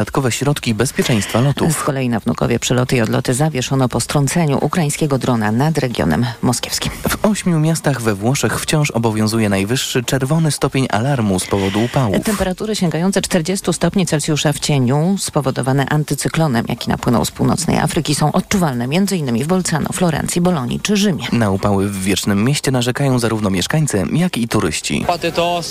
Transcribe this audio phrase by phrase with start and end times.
[0.00, 1.72] dodatkowe środki bezpieczeństwa lotów.
[1.72, 6.92] Z kolei na Wnukowie przeloty i odloty zawieszono po strąceniu ukraińskiego drona nad regionem moskiewskim.
[7.08, 12.24] W ośmiu miastach we Włoszech wciąż obowiązuje najwyższy czerwony stopień alarmu z powodu upałów.
[12.24, 18.32] Temperatury sięgające 40 stopni Celsjusza w cieniu, spowodowane antycyklonem, jaki napłynął z północnej Afryki, są
[18.32, 19.44] odczuwalne m.in.
[19.44, 21.24] w Bolcano, Florencji, Bolonii czy Rzymie.
[21.32, 25.04] Na upały w Wiecznym Mieście narzekają zarówno mieszkańcy, jak i turyści.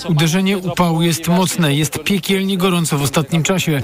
[0.10, 3.82] Uderzenie upału jest mocne, jest piekielnie gorąco w ostatnim czasie.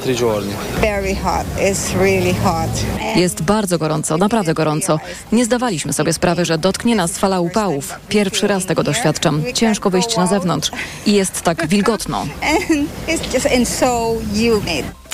[3.16, 5.00] Jest bardzo gorąco, naprawdę gorąco.
[5.32, 7.94] Nie zdawaliśmy sobie sprawy, że dotknie nas fala upałów.
[8.10, 9.44] Pierwszy raz tego doświadczam.
[9.54, 10.72] Ciężko wyjść na zewnątrz
[11.06, 12.26] i jest tak wilgotno.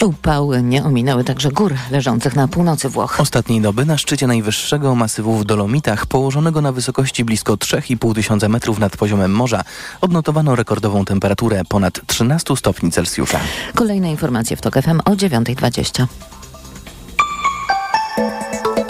[0.02, 3.20] Upały nie ominęły także gór leżących na północy Włoch.
[3.20, 8.80] Ostatniej doby na szczycie najwyższego masywu w Dolomitach, położonego na wysokości blisko 3,5 tysiąca metrów
[8.80, 9.64] nad poziomem morza,
[10.02, 13.40] odnotowano rekordową temperaturę ponad 13 stopni Celsjusza.
[13.76, 16.06] Kolejne informacje w TOK FM o 9.20.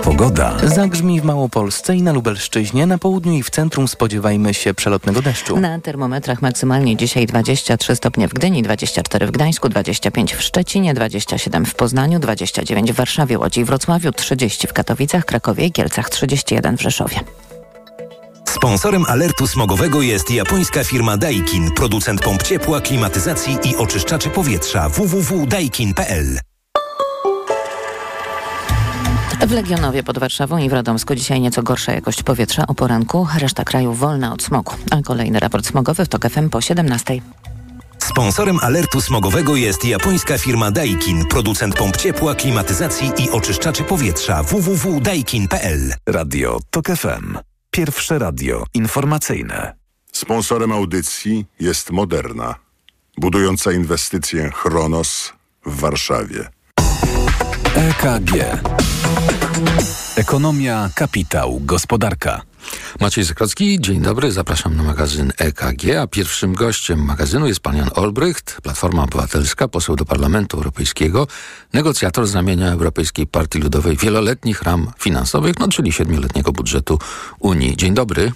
[0.04, 0.58] Pogoda.
[0.64, 5.60] Zagrzmi w Małopolsce i na Lubelszczyźnie, na południu i w centrum spodziewajmy się przelotnego deszczu.
[5.60, 11.66] Na termometrach maksymalnie dzisiaj 23 stopnie w Gdyni, 24 w Gdańsku, 25 w Szczecinie, 27
[11.66, 16.78] w Poznaniu, 29 w Warszawie, Łodzi i Wrocławiu, 30 w Katowicach, Krakowie i Kielcach, 31
[16.78, 17.20] w Rzeszowie.
[18.50, 26.51] Sponsorem alertu smogowego jest japońska firma Daikin, producent pomp ciepła, klimatyzacji i oczyszczaczy powietrza www.daikin.pl.
[29.52, 33.64] W Legionowie pod Warszawą i w Radomsku dzisiaj nieco gorsza jakość powietrza o poranku, reszta
[33.64, 34.74] kraju wolna od smogu.
[34.92, 37.22] A kolejny raport smogowy w TOK FM po 17.
[37.98, 45.94] Sponsorem alertu smogowego jest japońska firma Daikin, producent pomp ciepła, klimatyzacji i oczyszczaczy powietrza www.daikin.pl.
[46.08, 47.38] Radio TOK FM.
[47.72, 49.76] Pierwsze radio informacyjne.
[50.12, 52.56] Sponsorem audycji jest Moderna,
[53.18, 55.34] budująca inwestycję Chronos
[55.66, 56.50] w Warszawie.
[57.76, 58.32] EKG.
[60.16, 62.42] Ekonomia, kapitał, gospodarka.
[63.00, 67.90] Maciej Zakrocki, dzień dobry, zapraszam na magazyn EKG, a pierwszym gościem magazynu jest pan Jan
[67.96, 71.28] Olbrycht, Platforma Obywatelska, poseł do Parlamentu Europejskiego,
[71.74, 77.00] negocjator z ramienia Europejskiej Partii Ludowej wieloletnich ram finansowych, no czyli siedmioletniego budżetu
[77.40, 77.78] Unii.
[77.78, 78.32] Dzień dobry.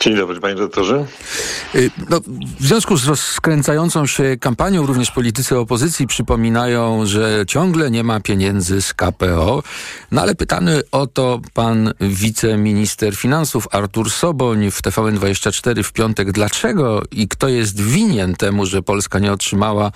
[0.00, 1.06] Dzień dobry, panie doktorze.
[2.10, 2.20] No,
[2.60, 8.82] w związku z rozkręcającą się kampanią również politycy opozycji przypominają, że ciągle nie ma pieniędzy
[8.82, 9.62] z KPO.
[10.10, 17.02] No ale pytany o to pan wiceminister finansów Artur Soboń w TVN24 w piątek, dlaczego
[17.10, 19.92] i kto jest winien temu, że Polska nie otrzymała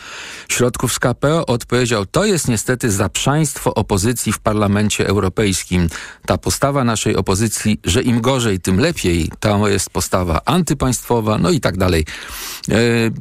[0.48, 5.88] środków z KPO, odpowiedział, to jest niestety zaprzaństwo opozycji w Parlamencie Europejskim.
[6.26, 11.60] Ta postawa naszej opozycji, że im gorzej, tym lepiej, to jest postawa antypaństwowa, no i
[11.60, 12.04] tak dalej.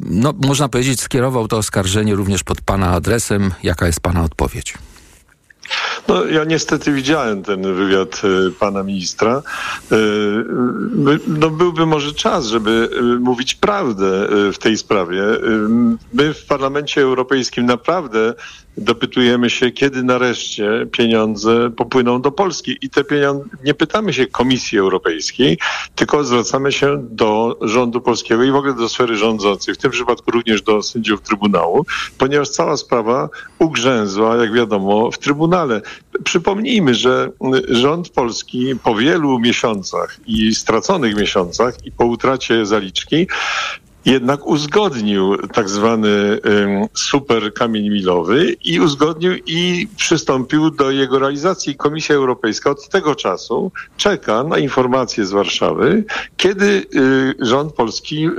[0.05, 3.51] No, można powiedzieć, skierował to oskarżenie również pod pana adresem.
[3.63, 4.73] Jaka jest pana odpowiedź?
[6.07, 9.41] No, ja niestety widziałem ten wywiad y, pana ministra.
[9.91, 9.95] Y,
[11.27, 12.89] no, byłby może czas, żeby
[13.19, 15.23] mówić prawdę w tej sprawie.
[16.13, 18.33] My w Parlamencie Europejskim naprawdę
[18.77, 22.77] dopytujemy się, kiedy nareszcie pieniądze popłyną do Polski.
[22.81, 25.57] I te pieniądze, nie pytamy się Komisji Europejskiej,
[25.95, 30.31] tylko zwracamy się do rządu polskiego i w ogóle do sfery rządzącej, w tym przypadku
[30.31, 31.85] również do sędziów Trybunału,
[32.17, 33.29] ponieważ cała sprawa
[33.59, 35.81] ugrzęzła, jak wiadomo, w Trybunale.
[36.23, 37.29] Przypomnijmy, że
[37.69, 43.27] rząd polski po wielu miesiącach i straconych miesiącach i po utracie zaliczki
[44.05, 46.39] jednak uzgodnił tak zwany
[46.93, 51.75] super kamień milowy i uzgodnił i przystąpił do jego realizacji.
[51.75, 56.03] Komisja Europejska od tego czasu czeka na informacje z Warszawy,
[56.37, 58.29] kiedy y, rząd polski y,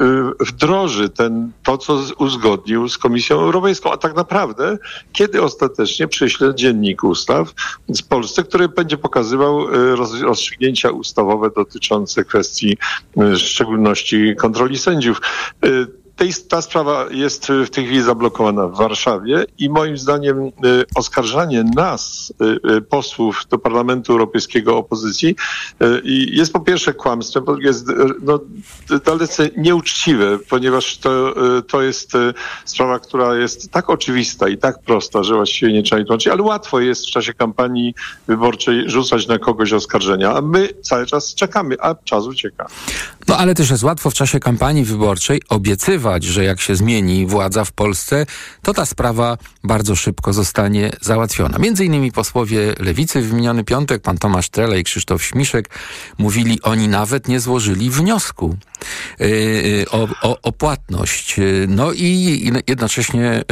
[0.40, 4.78] wdroży ten, to, co uzgodnił z Komisją Europejską, a tak naprawdę
[5.12, 7.54] kiedy ostatecznie przyśle dziennik ustaw
[7.88, 12.76] z Polsce, który będzie pokazywał y, rozstrzygnięcia ustawowe dotyczące kwestii
[13.16, 15.20] w szczególności kontroli sędziów.
[15.62, 20.50] it, Tej, ta sprawa jest w tej chwili zablokowana w Warszawie i moim zdaniem y,
[20.94, 22.32] oskarżanie nas,
[22.64, 25.36] y, y, posłów do Parlamentu Europejskiego opozycji
[26.30, 27.86] jest po pierwsze kłamstwem, po drugie jest
[28.22, 28.40] no,
[29.04, 31.34] dalece nieuczciwe, ponieważ to,
[31.68, 32.12] to jest
[32.64, 36.42] sprawa, która jest tak oczywista i tak prosta, że właściwie nie trzeba jej tłumaczyć, ale
[36.42, 37.94] łatwo jest w czasie kampanii
[38.26, 42.66] wyborczej rzucać na kogoś oskarżenia, a my cały czas czekamy, a czas ucieka.
[43.28, 47.64] No ale też jest łatwo w czasie kampanii wyborczej obiecywać, że jak się zmieni władza
[47.64, 48.26] w Polsce,
[48.62, 51.58] to ta sprawa bardzo szybko zostanie załatwiona.
[51.58, 55.68] Między innymi posłowie Lewicy w miniony piątek, pan Tomasz Trela i Krzysztof Śmiszek,
[56.18, 58.56] mówili, oni nawet nie złożyli wniosku
[59.18, 61.36] yy, o, o, o, płatność.
[61.68, 63.44] No i jednocześnie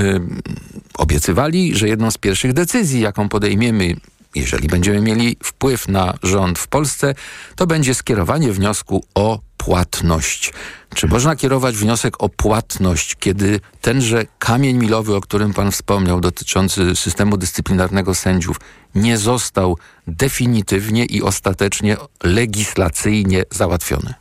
[0.94, 3.96] obiecywali, że jedną z pierwszych decyzji, jaką podejmiemy,
[4.34, 7.14] jeżeli będziemy mieli wpływ na rząd w Polsce,
[7.56, 10.52] to będzie skierowanie wniosku o płatność.
[10.94, 16.96] Czy można kierować wniosek o płatność, kiedy tenże kamień milowy, o którym pan wspomniał, dotyczący
[16.96, 18.56] systemu dyscyplinarnego sędziów,
[18.94, 24.19] nie został definitywnie i ostatecznie legislacyjnie załatwiony?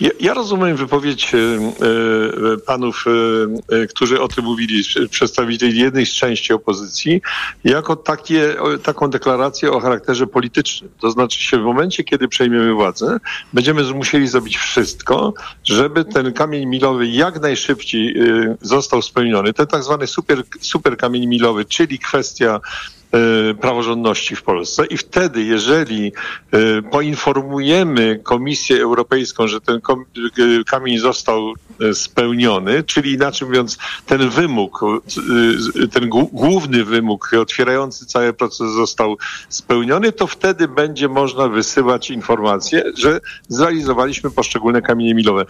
[0.00, 3.04] Ja, ja, rozumiem wypowiedź e, e, panów,
[3.68, 7.22] e, którzy o tym mówili, przedstawicieli jednej z części opozycji,
[7.64, 10.90] jako takie, taką deklarację o charakterze politycznym.
[11.00, 13.18] To znaczy się w momencie, kiedy przejmiemy władzę,
[13.52, 15.34] będziemy musieli zrobić wszystko,
[15.64, 18.14] żeby ten kamień milowy jak najszybciej
[18.60, 19.52] został spełniony.
[19.52, 22.60] Ten tak zwany super, super kamień milowy, czyli kwestia
[23.60, 24.86] praworządności w Polsce.
[24.86, 26.12] I wtedy, jeżeli
[26.52, 29.80] e, poinformujemy Komisję Europejską, że ten e,
[30.64, 31.52] kamień został
[31.92, 34.80] spełniony, czyli inaczej mówiąc, ten wymóg,
[35.92, 39.16] ten główny wymóg otwierający cały proces został
[39.48, 45.44] spełniony, to wtedy będzie można wysyłać informacje, że zrealizowaliśmy poszczególne kamienie milowe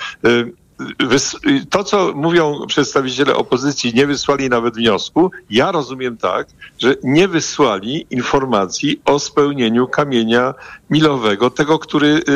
[1.71, 6.47] to, co mówią przedstawiciele opozycji, nie wysłali nawet wniosku, ja rozumiem tak,
[6.79, 10.55] że nie wysłali informacji o spełnieniu kamienia
[10.91, 12.33] milowego, tego, który y,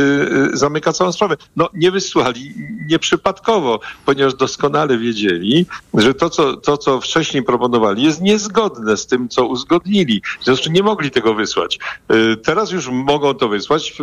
[0.53, 1.37] y, zamyka całą sprawę.
[1.57, 2.55] No nie wysłali
[2.91, 9.29] nieprzypadkowo, ponieważ doskonale wiedzieli, że to co, to, co wcześniej proponowali, jest niezgodne z tym,
[9.29, 10.23] co uzgodnili.
[10.41, 11.79] W związku z czym nie mogli tego wysłać.
[12.13, 13.97] Y, teraz już mogą to wysłać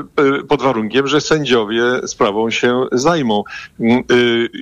[0.48, 3.44] pod warunkiem, że sędziowie sprawą się zajmą.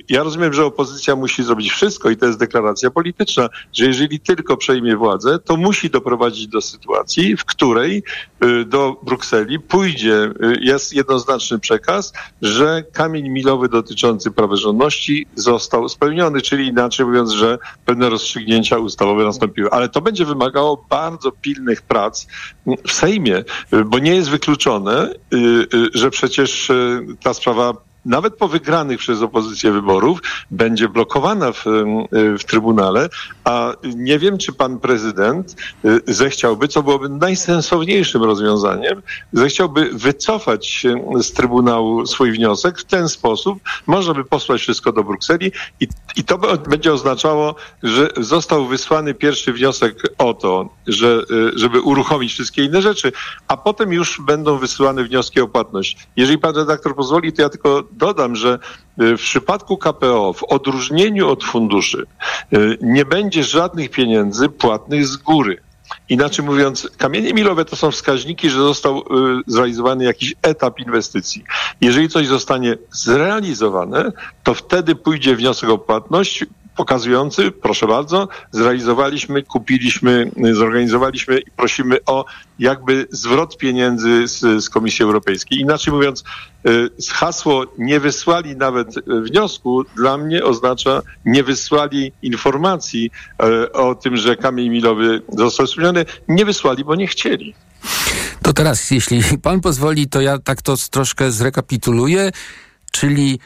[0.08, 4.56] Ja rozumiem, że opozycja musi zrobić wszystko i to jest deklaracja polityczna, że jeżeli tylko
[4.56, 8.02] przejmie władzę, to musi doprowadzić do sytuacji, w której
[8.66, 12.12] do Brukseli pójdzie y, jest jednoznaczny przekaz,
[12.42, 19.70] że kamień milowy dotyczący praworządności został spełniony, czyli inaczej mówiąc, że pewne rozstrzygnięcia ustawowe nastąpiły.
[19.70, 22.26] Ale to będzie wymagało bardzo pilnych prac
[22.86, 23.44] w Sejmie,
[23.74, 26.72] y, bo nie jest wykluczone, y, że przecież
[27.22, 30.20] ta sprawa nawet po wygranych przez opozycję wyborów,
[30.50, 31.64] będzie blokowana w,
[32.12, 33.08] w Trybunale,
[33.44, 39.02] a nie wiem, czy pan prezydent y, zechciałby, co byłoby najsensowniejszym rozwiązaniem,
[39.32, 40.86] zechciałby wycofać
[41.20, 42.78] z Trybunału swój wniosek.
[42.78, 46.38] W ten sposób można by posłać wszystko do Brukseli i, i to
[46.68, 52.82] będzie oznaczało, że został wysłany pierwszy wniosek o to, że, y, żeby uruchomić wszystkie inne
[52.82, 53.12] rzeczy,
[53.48, 55.96] a potem już będą wysyłane wnioski o płatność.
[56.16, 58.58] Jeżeli pan redaktor pozwoli, to ja tylko dodam, że
[59.02, 62.06] y, w przypadku KPO, w odróżnieniu od funduszy,
[62.52, 65.56] y, nie będzie żadnych pieniędzy płatnych z góry.
[66.08, 69.02] Inaczej mówiąc, kamienie milowe to są wskaźniki, że został y,
[69.46, 71.44] zrealizowany jakiś etap inwestycji.
[71.80, 74.12] Jeżeli coś zostanie zrealizowane,
[74.42, 76.44] to wtedy pójdzie wniosek o płatność,
[76.76, 82.24] pokazujący, proszę bardzo, zrealizowaliśmy, kupiliśmy, zorganizowaliśmy i prosimy o
[82.58, 85.58] jakby zwrot pieniędzy z, z Komisji Europejskiej.
[85.58, 86.24] Inaczej mówiąc,
[86.68, 93.10] y, hasło nie wysłali nawet wniosku dla mnie oznacza nie wysłali informacji
[93.42, 96.04] y, o tym, że kamień milowy został spełniony.
[96.28, 97.54] Nie wysłali, bo nie chcieli.
[98.42, 102.30] To teraz, jeśli pan pozwoli, to ja tak to troszkę zrekapituluję,
[102.92, 103.38] czyli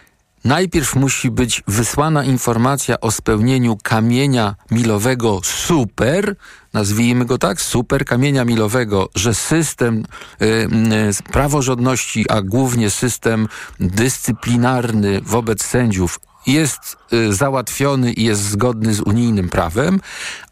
[0.44, 6.36] Najpierw musi być wysłana informacja o spełnieniu kamienia milowego super,
[6.72, 10.04] nazwijmy go tak, super kamienia milowego, że system
[10.42, 13.48] y, y, praworządności, a głównie system
[13.80, 16.96] dyscyplinarny wobec sędziów jest
[17.30, 20.00] załatwiony i jest zgodny z unijnym prawem,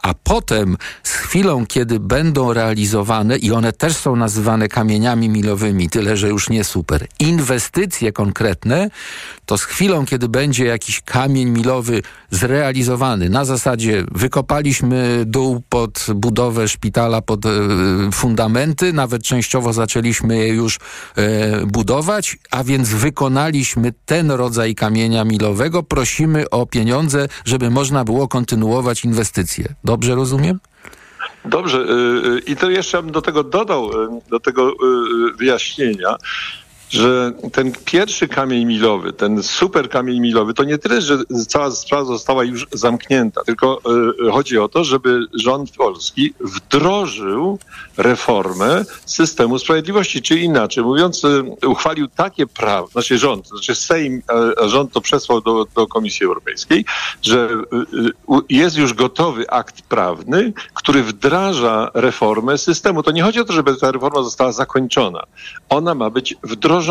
[0.03, 6.17] a potem z chwilą, kiedy będą realizowane i one też są nazywane kamieniami milowymi, tyle
[6.17, 8.91] że już nie super, inwestycje konkretne,
[9.47, 16.69] to z chwilą, kiedy będzie jakiś kamień milowy zrealizowany na zasadzie wykopaliśmy dół pod budowę
[16.69, 17.51] szpitala, pod e,
[18.13, 20.79] fundamenty, nawet częściowo zaczęliśmy je już
[21.17, 28.29] e, budować, a więc wykonaliśmy ten rodzaj kamienia milowego, prosimy o pieniądze, żeby można było
[28.29, 29.75] kontynuować inwestycje.
[29.85, 30.61] Dobrze rozumiem?
[31.45, 31.79] Dobrze.
[31.79, 34.75] Y, y, I to jeszcze bym do tego dodał, y, do tego
[35.37, 36.17] wyjaśnienia,
[36.93, 41.19] że ten pierwszy kamień milowy, ten super kamień milowy, to nie tyle, że
[41.49, 43.81] cała sprawa została już zamknięta, tylko
[44.29, 47.59] y, chodzi o to, żeby rząd polski wdrożył
[47.97, 54.23] reformę systemu sprawiedliwości, czy inaczej mówiąc, y, uchwalił takie prawo, znaczy rząd, znaczy Sejm,
[54.63, 56.85] a rząd to przesłał do, do Komisji Europejskiej,
[57.23, 57.49] że
[58.49, 63.03] jest już gotowy akt prawny, który wdraża reformę systemu.
[63.03, 65.23] To nie chodzi o to, żeby ta reforma została zakończona.
[65.69, 66.82] Ona ma być wdrożona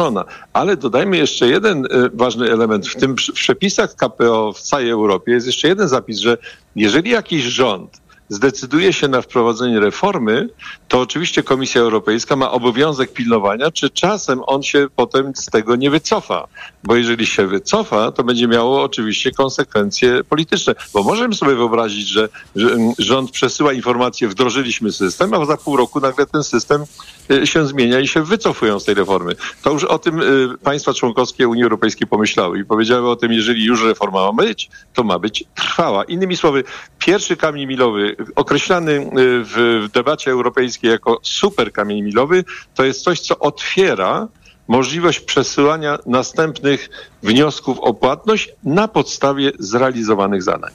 [0.53, 2.87] Ale dodajmy jeszcze jeden e, ważny element.
[2.87, 6.37] W tym w przepisach KPO w całej Europie jest jeszcze jeden zapis, że
[6.75, 10.49] jeżeli jakiś rząd zdecyduje się na wprowadzenie reformy,
[10.87, 15.89] to oczywiście Komisja Europejska ma obowiązek pilnowania, czy czasem on się potem z tego nie
[15.89, 16.47] wycofa.
[16.83, 20.75] Bo jeżeli się wycofa, to będzie miało oczywiście konsekwencje polityczne.
[20.93, 25.99] Bo możemy sobie wyobrazić, że, że rząd przesyła informacje, wdrożyliśmy system, a za pół roku
[25.99, 26.83] nagle ten system
[27.31, 29.35] y, się zmienia i się wycofują z tej reformy.
[29.61, 33.65] To już o tym y, państwa członkowskie Unii Europejskiej pomyślały i powiedziały o tym, jeżeli
[33.65, 36.03] już reforma ma być, to ma być trwała.
[36.03, 36.63] Innymi słowy,
[36.99, 39.07] pierwszy kamień milowy, określany y,
[39.43, 42.43] w, debacie europejskiej jako super kamień milowy,
[42.75, 44.27] to jest coś, co otwiera
[44.67, 46.89] możliwość przesyłania następnych
[47.23, 50.71] wniosków o płatność na podstawie zrealizowanych zadań.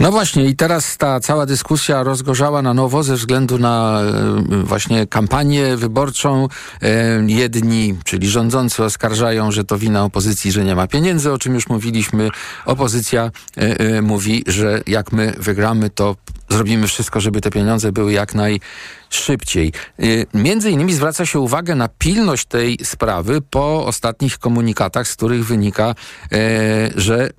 [0.00, 4.00] No właśnie i teraz ta cała dyskusja rozgorzała na nowo ze względu na
[4.52, 6.48] e, właśnie kampanię wyborczą.
[6.82, 11.54] E, jedni, czyli rządzący oskarżają, że to wina opozycji, że nie ma pieniędzy, o czym
[11.54, 12.30] już mówiliśmy.
[12.66, 16.16] Opozycja e, mówi, że jak my wygramy, to
[16.48, 19.72] zrobimy wszystko, żeby te pieniądze były jak najszybciej.
[20.34, 25.94] Między innymi zwraca się uwagę na pilność tej sprawy po ostatnich komunikatach, z których wynika,
[26.96, 27.30] że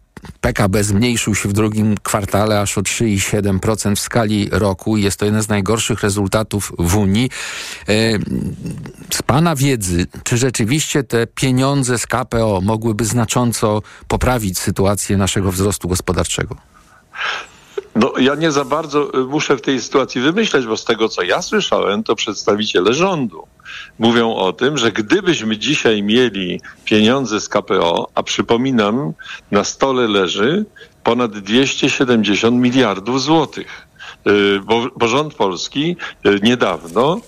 [0.41, 4.97] PKB zmniejszył się w drugim kwartale aż o 3,7% w skali roku.
[4.97, 7.29] Jest to jeden z najgorszych rezultatów w Unii.
[7.89, 7.93] E,
[9.13, 15.87] z Pana wiedzy, czy rzeczywiście te pieniądze z KPO mogłyby znacząco poprawić sytuację naszego wzrostu
[15.87, 16.55] gospodarczego?
[17.95, 21.23] No, ja nie za bardzo y, muszę w tej sytuacji wymyśleć, bo z tego, co
[21.23, 23.47] ja słyszałem, to przedstawiciele rządu
[23.99, 29.13] mówią o tym, że gdybyśmy dzisiaj mieli pieniądze z KPO, a przypominam,
[29.51, 30.65] na stole leży
[31.03, 33.87] ponad 270 miliardów złotych,
[34.27, 35.95] y, bo, bo rząd polski
[36.25, 37.21] y, niedawno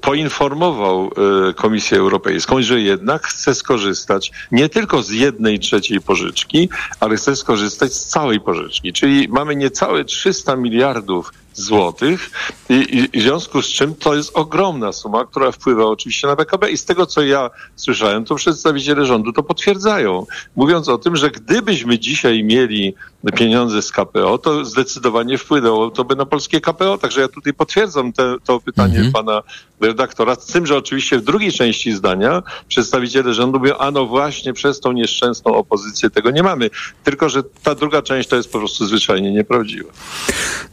[0.00, 1.10] poinformował
[1.48, 6.68] e, Komisję Europejską, że jednak chce skorzystać nie tylko z jednej trzeciej pożyczki,
[7.00, 8.92] ale chce skorzystać z całej pożyczki.
[8.92, 12.30] Czyli mamy niecałe 300 miliardów złotych.
[12.68, 16.70] I, i, w związku z czym to jest ogromna suma, która wpływa oczywiście na PKB
[16.70, 21.30] i z tego co ja słyszałem, to przedstawiciele rządu to potwierdzają, mówiąc o tym, że
[21.30, 22.94] gdybyśmy dzisiaj mieli
[23.32, 28.12] pieniądze z KPO, to zdecydowanie wpłynęło to by na polskie KPO, także ja tutaj potwierdzam
[28.12, 29.12] te, to pytanie mhm.
[29.12, 29.42] pana
[29.80, 34.52] redaktora, z tym, że oczywiście w drugiej części zdania przedstawiciele rządu mówią, a no właśnie
[34.52, 36.70] przez tą nieszczęsną opozycję tego nie mamy,
[37.04, 39.90] tylko że ta druga część to jest po prostu zwyczajnie nieprawdziwa.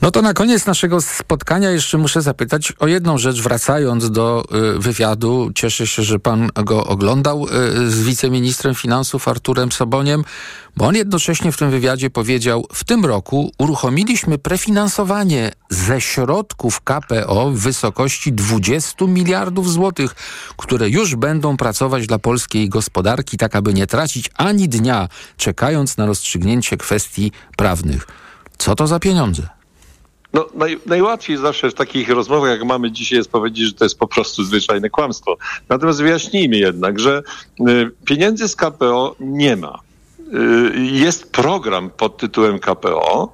[0.01, 4.43] No to na koniec naszego spotkania jeszcze muszę zapytać o jedną rzecz, wracając do
[4.75, 5.51] y, wywiadu.
[5.55, 10.23] Cieszę się, że pan go oglądał y, z wiceministrem finansów Arturem Soboniem,
[10.77, 17.51] bo on jednocześnie w tym wywiadzie powiedział, w tym roku uruchomiliśmy prefinansowanie ze środków KPO
[17.51, 20.15] w wysokości 20 miliardów złotych,
[20.57, 26.05] które już będą pracować dla polskiej gospodarki, tak aby nie tracić ani dnia, czekając na
[26.05, 28.07] rozstrzygnięcie kwestii prawnych.
[28.57, 29.60] Co to za pieniądze?
[30.33, 33.99] No, naj, najłatwiej zawsze w takich rozmowach, jak mamy dzisiaj, jest powiedzieć, że to jest
[33.99, 35.37] po prostu zwyczajne kłamstwo.
[35.69, 37.23] Natomiast wyjaśnijmy jednak, że
[37.59, 39.79] y, pieniędzy z KPO nie ma.
[40.19, 43.33] Y, jest program pod tytułem KPO,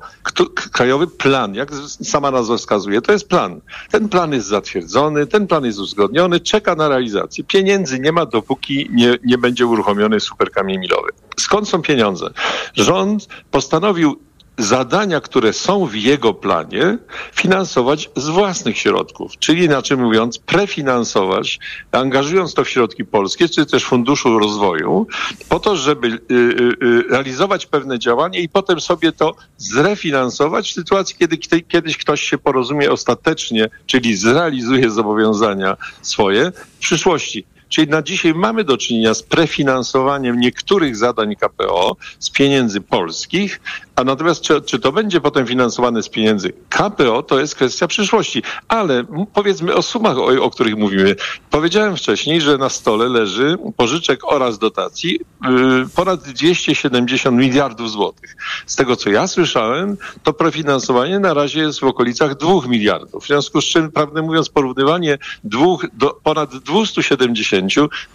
[0.71, 1.73] Krajowy Plan, jak
[2.03, 3.61] sama nazwa wskazuje, to jest plan.
[3.91, 7.43] Ten plan jest zatwierdzony, ten plan jest uzgodniony, czeka na realizację.
[7.43, 11.09] Pieniędzy nie ma, dopóki nie, nie będzie uruchomiony superkamień milowy.
[11.39, 12.29] Skąd są pieniądze?
[12.73, 14.26] Rząd postanowił
[14.57, 16.97] zadania, które są w jego planie,
[17.33, 19.37] finansować z własnych środków.
[19.39, 21.59] Czyli inaczej mówiąc, prefinansować,
[21.91, 25.07] angażując to w środki polskie, czy też Funduszu Rozwoju,
[25.49, 30.73] po to, żeby y, y, y, realizować pewne działania i potem sobie to zrefinansować w
[30.73, 37.45] sytuacji, kiedy kiedyś ktoś się porozumie ostatecznie, czyli zrealizuje zobowiązania swoje w przyszłości.
[37.69, 43.59] Czyli na dzisiaj mamy do czynienia z prefinansowaniem niektórych zadań KPO z pieniędzy polskich,
[43.95, 48.43] a natomiast czy, czy to będzie potem finansowane z pieniędzy KPO, to jest kwestia przyszłości.
[48.67, 51.15] Ale powiedzmy o sumach, o, o których mówimy.
[51.49, 58.35] Powiedziałem wcześniej, że na stole leży pożyczek oraz dotacji yy, ponad 270 miliardów złotych.
[58.65, 63.23] Z tego, co ja słyszałem, to prefinansowanie na razie jest w okolicach 2 miliardów.
[63.23, 67.56] W związku z czym, prawdę mówiąc, porównywanie dwóch do ponad 270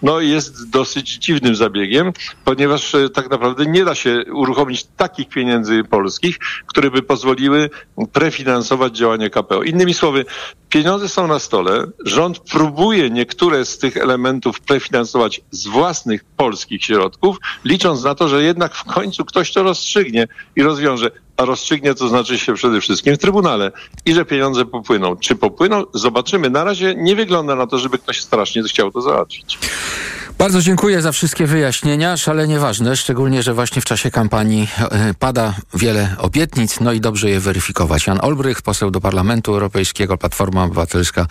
[0.01, 2.13] no jest dosyć dziwnym zabiegiem,
[2.45, 7.69] ponieważ e, tak naprawdę nie da się uruchomić takich pieniędzy polskich, które by pozwoliły
[8.13, 9.63] prefinansować działania KPO.
[9.63, 10.25] Innymi słowy,
[10.69, 17.37] pieniądze są na stole, rząd próbuje niektóre z tych elementów prefinansować z własnych polskich środków,
[17.65, 21.11] licząc na to, że jednak w końcu ktoś to rozstrzygnie i rozwiąże.
[21.37, 23.71] A rozstrzygnie to znaczy się przede wszystkim w Trybunale
[24.05, 25.15] i że pieniądze popłyną.
[25.15, 25.83] Czy popłyną?
[25.93, 26.49] Zobaczymy.
[26.49, 29.57] Na razie nie wygląda na to, żeby ktoś strasznie chciał to załatwić.
[30.37, 35.53] Bardzo dziękuję za wszystkie wyjaśnienia, szalenie ważne, szczególnie, że właśnie w czasie kampanii e, pada
[35.73, 38.07] wiele obietnic, no i dobrze je weryfikować.
[38.07, 41.25] Jan Olbrych, poseł do Parlamentu Europejskiego, Platforma Obywatelska,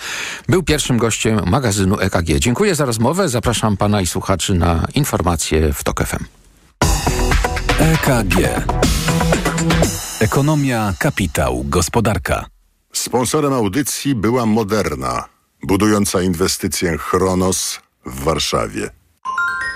[0.49, 2.39] był pierwszym gościem magazynu EKG.
[2.39, 6.25] Dziękuję za rozmowę, zapraszam pana i słuchaczy na informacje w TOK FM.
[7.79, 8.37] EKG.
[10.21, 12.47] Ekonomia, kapitał, gospodarka.
[12.93, 15.25] Sponsorem audycji była Moderna,
[15.63, 18.91] budująca inwestycję Chronos w Warszawie.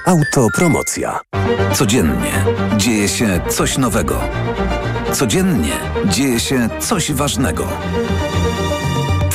[0.07, 1.21] Autopromocja.
[1.75, 2.45] Codziennie
[2.77, 4.21] dzieje się coś nowego.
[5.13, 5.73] Codziennie
[6.09, 7.69] dzieje się coś ważnego.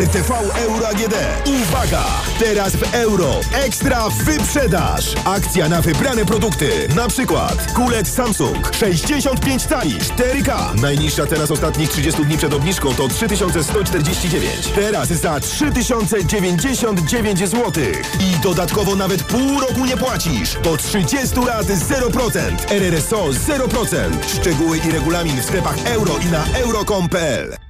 [0.00, 1.14] RTV Euro AGD.
[1.46, 2.04] Uwaga!
[2.38, 3.40] Teraz w euro.
[3.54, 5.14] Ekstra wyprzedaż.
[5.24, 6.88] Akcja na wybrane produkty.
[6.96, 10.80] Na przykład kulec Samsung 65 cali 4K.
[10.80, 14.66] Najniższa teraz ostatnich 30 dni przed obniżką to 3149.
[14.74, 17.72] Teraz za 3099 zł.
[18.20, 20.58] I dodatkowo nawet pół roku nie płacisz.
[20.62, 22.72] Do 30 lat 0%.
[22.72, 24.10] RRSO 0%.
[24.40, 27.69] Szczegóły i regulamin w sklepach euro i na euro.com.pl.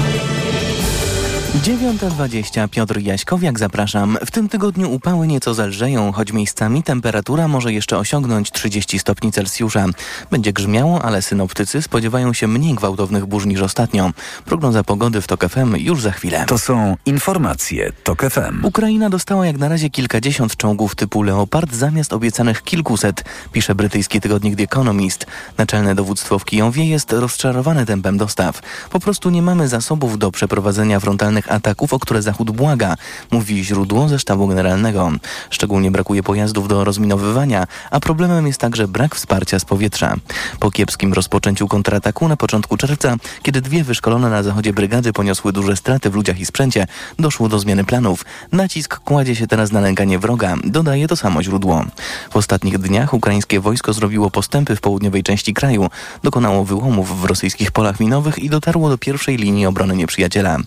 [1.51, 4.17] 9.20 Piotr Jaśkowiak zapraszam.
[4.25, 9.85] W tym tygodniu upały nieco zelżeją, choć miejscami temperatura może jeszcze osiągnąć 30 stopni Celsjusza.
[10.31, 14.11] Będzie grzmiało, ale synoptycy spodziewają się mniej gwałtownych burz niż ostatnio.
[14.45, 16.45] Prognoza pogody w TOK FM już za chwilę.
[16.47, 18.65] To są informacje TOK FM.
[18.65, 24.55] Ukraina dostała jak na razie kilkadziesiąt czołgów typu Leopard zamiast obiecanych kilkuset, pisze brytyjski tygodnik
[24.55, 25.25] The Economist.
[25.57, 28.61] Naczelne dowództwo w Kijowie jest rozczarowane tempem dostaw.
[28.89, 32.95] Po prostu nie mamy zasobów do przeprowadzenia frontalnych ataków, o które Zachód błaga,
[33.31, 35.11] mówi źródło ze sztabu generalnego.
[35.49, 40.15] Szczególnie brakuje pojazdów do rozminowywania, a problemem jest także brak wsparcia z powietrza.
[40.59, 45.75] Po kiepskim rozpoczęciu kontrataku na początku czerwca, kiedy dwie wyszkolone na zachodzie brygady poniosły duże
[45.75, 46.87] straty w ludziach i sprzęcie,
[47.19, 48.25] doszło do zmiany planów.
[48.51, 51.85] Nacisk kładzie się teraz na lękanie wroga, dodaje to samo źródło.
[52.31, 55.89] W ostatnich dniach ukraińskie wojsko zrobiło postępy w południowej części kraju,
[56.23, 60.57] dokonało wyłomów w rosyjskich polach minowych i dotarło do pierwszej linii obrony nieprzyjaciela.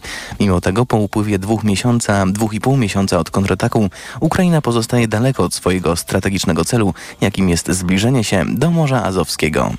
[0.40, 5.44] Mimo tego po upływie dwóch miesiąca, dwóch i pół miesiąca od kontrataku Ukraina pozostaje daleko
[5.44, 9.72] od swojego strategicznego celu, jakim jest zbliżenie się do Morza Azowskiego.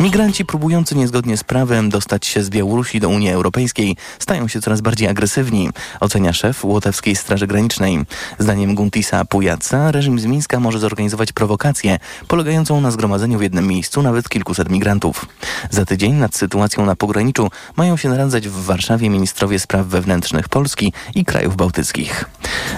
[0.00, 4.80] Migranci próbujący niezgodnie z prawem dostać się z Białorusi do Unii Europejskiej stają się coraz
[4.80, 8.00] bardziej agresywni, ocenia szef Łotewskiej Straży Granicznej.
[8.38, 11.98] Zdaniem Guntisa Pujaca reżim z Mińska może zorganizować prowokację
[12.28, 15.26] polegającą na zgromadzeniu w jednym miejscu nawet kilkuset migrantów.
[15.70, 20.03] Za tydzień nad sytuacją na pograniczu mają się naradzać w Warszawie ministrowie spraw wewnętrznych
[20.50, 22.24] Polski i krajów bałtyckich.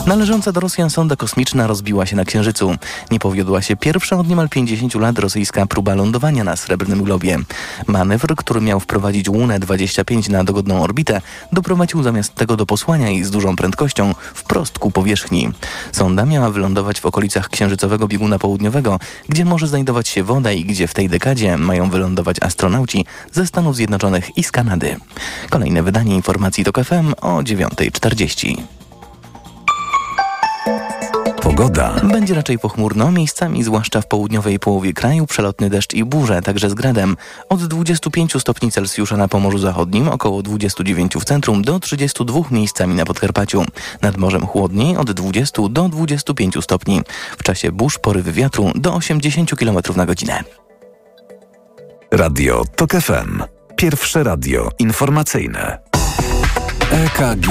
[0.07, 2.75] Należąca do Rosjan sonda kosmiczna rozbiła się na Księżycu.
[3.11, 7.39] Nie powiodła się pierwsza od niemal 50 lat rosyjska próba lądowania na Srebrnym Globie.
[7.87, 11.21] Manewr, który miał wprowadzić Łunę 25 na dogodną orbitę,
[11.53, 15.51] doprowadził zamiast tego do posłania jej z dużą prędkością wprost ku powierzchni.
[15.93, 20.89] Sonda miała wylądować w okolicach księżycowego bieguna południowego, gdzie może znajdować się woda i gdzie
[20.89, 24.97] w tej dekadzie mają wylądować astronauci ze Stanów Zjednoczonych i z Kanady.
[25.51, 28.57] Kolejne wydanie informacji to FM o 9.40.
[31.43, 31.95] Pogoda.
[32.03, 36.75] Będzie raczej pochmurno, miejscami, zwłaszcza w południowej połowie kraju, przelotny deszcz i burze, także z
[36.75, 37.17] gradem.
[37.49, 43.05] Od 25 stopni Celsjusza na Pomorzu Zachodnim, około 29 w centrum, do 32 miejscami na
[43.05, 43.65] Podkarpaciu.
[44.03, 47.01] Nad morzem chłodniej od 20 do 25 stopni.
[47.39, 50.45] W czasie burz porywy wiatru do 80 km na godzinę.
[52.11, 53.43] Radio TOK FM.
[53.77, 55.86] Pierwsze radio informacyjne.
[56.91, 57.49] EKG.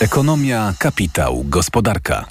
[0.00, 2.24] Ekonomia, kapitał, gospodarka.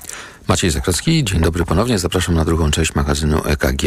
[0.48, 2.00] Maciej Zakrocki, dzień dobry ponownie.
[2.00, 3.84] Zapraszam na drugą część magazynu EKG.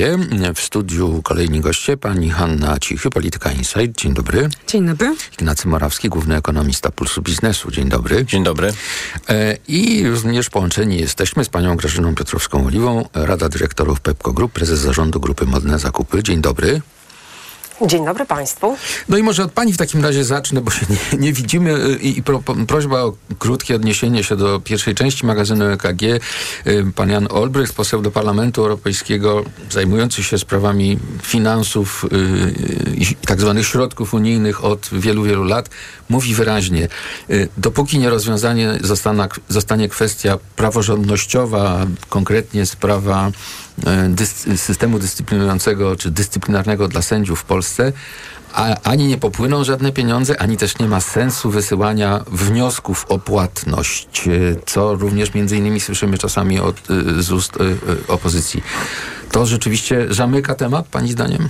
[0.54, 3.98] W studiu kolejni goście, pani Hanna Cichy, Polityka Insight.
[3.98, 4.48] Dzień dobry.
[4.66, 5.16] Dzień dobry.
[5.32, 7.70] Ignacy Morawski, główny ekonomista Pulsu Biznesu.
[7.70, 8.24] Dzień dobry.
[8.24, 8.72] Dzień dobry.
[9.28, 15.20] E, I również połączeni jesteśmy z panią Grażyną Piotrowską-Oliwą, Rada Dyrektorów Pepco Group, prezes zarządu
[15.20, 16.22] Grupy Modne Zakupy.
[16.22, 16.80] Dzień dobry.
[17.82, 18.76] Dzień dobry Państwu.
[19.08, 21.98] No i może od Pani w takim razie zacznę, bo się nie, nie widzimy y,
[21.98, 26.02] i, i pro, prośba o krótkie odniesienie się do pierwszej części magazynu EKG.
[26.02, 26.20] Y,
[26.94, 33.66] Pan Jan Olbrycht, poseł do Parlamentu Europejskiego, zajmujący się sprawami finansów y, i tak zwanych
[33.66, 35.70] środków unijnych od wielu, wielu lat,
[36.08, 36.88] mówi wyraźnie,
[37.56, 43.32] dopóki nie rozwiązanie zostana, zostanie kwestia praworządnościowa, konkretnie sprawa
[44.08, 47.92] dys, systemu dyscyplinującego czy dyscyplinarnego dla sędziów w Polsce,
[48.52, 54.28] a, ani nie popłyną żadne pieniądze, ani też nie ma sensu wysyłania wniosków o płatność,
[54.28, 54.30] e,
[54.66, 57.52] co również między innymi słyszymy czasami od, e, z ust
[58.08, 58.62] opozycji.
[59.30, 61.48] To rzeczywiście zamyka temat, Pani zdaniem?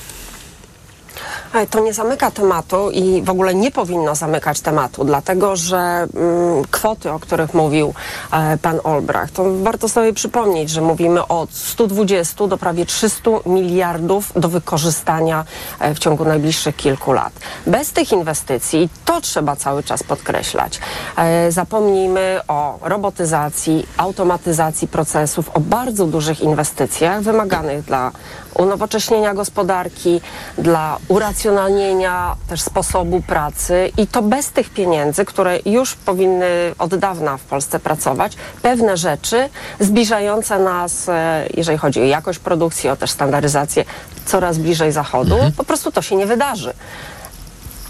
[1.71, 7.13] To nie zamyka tematu i w ogóle nie powinno zamykać tematu, dlatego że mm, kwoty,
[7.13, 7.95] o których mówił
[8.33, 14.33] e, pan Olbracht, to warto sobie przypomnieć, że mówimy od 120 do prawie 300 miliardów
[14.37, 15.45] do wykorzystania
[15.81, 17.33] e, w ciągu najbliższych kilku lat.
[17.67, 20.81] Bez tych inwestycji, to trzeba cały czas podkreślać,
[21.17, 28.13] e, zapomnijmy o robotyzacji, automatyzacji procesów, o bardzo dużych inwestycjach wymaganych dla
[28.59, 30.21] unowocześnienia gospodarki,
[30.59, 36.47] dla uracjonalnienia też sposobu pracy i to bez tych pieniędzy, które już powinny
[36.79, 39.49] od dawna w Polsce pracować, pewne rzeczy
[39.81, 43.85] zbliżające nas, e, jeżeli chodzi o jakość produkcji, o też standaryzację,
[44.27, 45.53] coraz bliżej Zachodu, mhm.
[45.53, 46.73] po prostu to się nie wydarzy.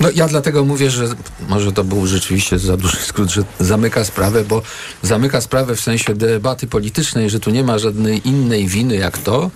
[0.01, 1.05] No ja dlatego mówię, że
[1.49, 4.63] może to był rzeczywiście za duży skrót, że zamyka sprawę, bo
[5.03, 9.51] zamyka sprawę w sensie debaty politycznej, że tu nie ma żadnej innej winy jak to,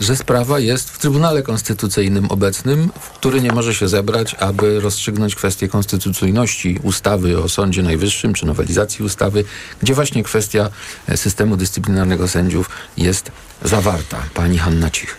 [0.00, 5.68] że sprawa jest w Trybunale Konstytucyjnym obecnym, który nie może się zebrać, aby rozstrzygnąć kwestię
[5.68, 9.44] konstytucyjności ustawy o Sądzie Najwyższym czy nowelizacji ustawy,
[9.82, 10.70] gdzie właśnie kwestia
[11.08, 13.32] e, systemu dyscyplinarnego sędziów jest
[13.64, 14.16] zawarta.
[14.34, 15.16] Pani Hanna Cich.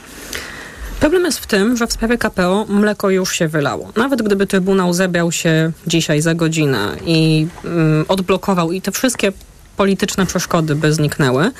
[0.99, 3.91] Problem jest w tym, że w sprawie KPO mleko już się wylało.
[3.95, 9.31] Nawet gdyby Trybunał zebrał się dzisiaj za godzinę i mm, odblokował i te wszystkie
[9.77, 11.51] polityczne przeszkody by zniknęły,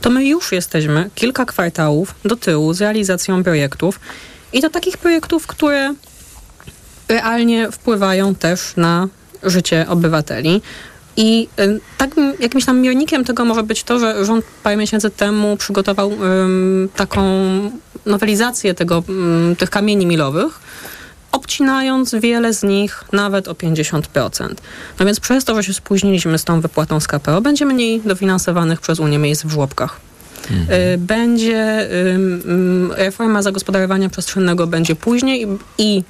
[0.00, 4.00] to my już jesteśmy kilka kwartałów do tyłu z realizacją projektów
[4.52, 5.94] i to takich projektów, które
[7.08, 9.08] realnie wpływają też na
[9.42, 10.62] życie obywateli.
[11.16, 15.56] I y, tak jakimś tam miernikiem tego może być to, że rząd parę miesięcy temu
[15.56, 17.22] przygotował um, taką
[18.06, 20.60] nowelizację tego, um, tych kamieni milowych,
[21.32, 24.54] obcinając wiele z nich nawet o 50%.
[24.98, 28.80] No więc przez to, że się spóźniliśmy z tą wypłatą z KPO, będzie mniej dofinansowanych
[28.80, 30.00] przez Unię miejsc w żłobkach.
[30.50, 30.80] Mhm.
[30.80, 31.88] Y, będzie
[32.96, 35.46] reforma zagospodarowania przestrzennego będzie później
[35.78, 36.02] i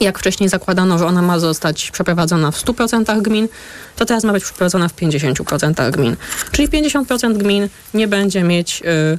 [0.00, 3.48] jak wcześniej zakładano, że ona ma zostać przeprowadzona w 100% gmin,
[3.96, 6.16] to teraz ma być przeprowadzona w 50% gmin.
[6.52, 8.82] Czyli 50% gmin nie będzie mieć
[9.14, 9.18] y,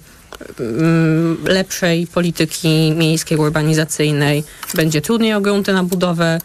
[1.43, 4.43] lepszej polityki miejskiej, urbanizacyjnej.
[4.75, 6.39] Będzie trudniej o grunty na budowę.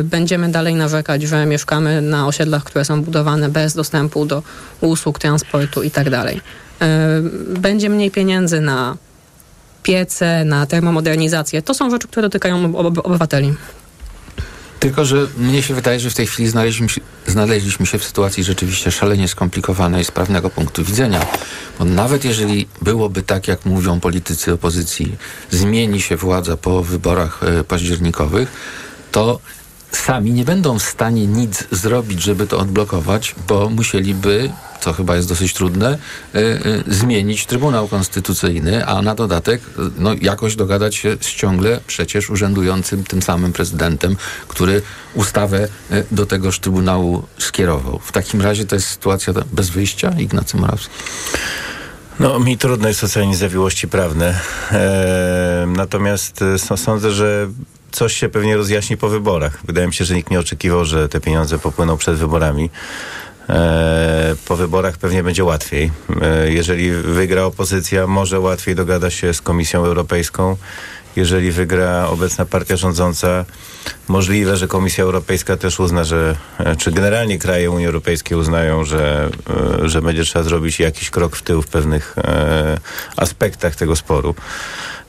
[0.00, 4.42] Y, będziemy dalej narzekać, że mieszkamy na osiedlach, które są budowane bez dostępu do
[4.80, 6.06] usług transportu i tak.
[6.06, 6.12] Y,
[7.58, 8.96] będzie mniej pieniędzy na
[9.82, 11.62] piece, na termomodernizację.
[11.62, 13.54] To są rzeczy, które dotykają obywateli.
[14.86, 18.44] Tylko, że mnie się wydaje, że w tej chwili znaleźliśmy się, znaleźliśmy się w sytuacji
[18.44, 21.26] rzeczywiście szalenie skomplikowanej z prawnego punktu widzenia.
[21.78, 25.16] Bo nawet jeżeli byłoby tak, jak mówią politycy opozycji,
[25.50, 28.48] zmieni się władza po wyborach e, październikowych,
[29.12, 29.40] to
[29.98, 35.28] sami nie będą w stanie nic zrobić, żeby to odblokować, bo musieliby, co chyba jest
[35.28, 35.98] dosyć trudne,
[36.34, 39.62] y, y, zmienić Trybunał Konstytucyjny, a na dodatek
[39.98, 44.16] no, jakoś dogadać się z ciągle przecież urzędującym tym samym prezydentem,
[44.48, 44.82] który
[45.14, 45.68] ustawę
[46.10, 47.98] do tegoż Trybunału skierował.
[47.98, 50.94] W takim razie to jest sytuacja bez wyjścia, Ignacy Morawski.
[52.20, 54.40] No, mi trudno jest ocenić zawiłości prawne.
[54.72, 57.48] E, natomiast e, sądzę, że
[57.96, 59.58] coś się pewnie rozjaśni po wyborach.
[59.64, 62.70] Wydaje mi się, że nikt nie oczekiwał, że te pieniądze popłyną przed wyborami.
[63.48, 65.90] E, po wyborach pewnie będzie łatwiej.
[66.22, 70.56] E, jeżeli wygra opozycja, może łatwiej dogada się z Komisją Europejską.
[71.16, 73.44] Jeżeli wygra obecna partia rządząca,
[74.08, 79.30] możliwe, że Komisja Europejska też uzna, że, e, czy generalnie kraje Unii Europejskiej uznają, że,
[79.82, 82.16] że będzie trzeba zrobić jakiś krok w tył w pewnych
[83.16, 84.34] aspektach tego sporu.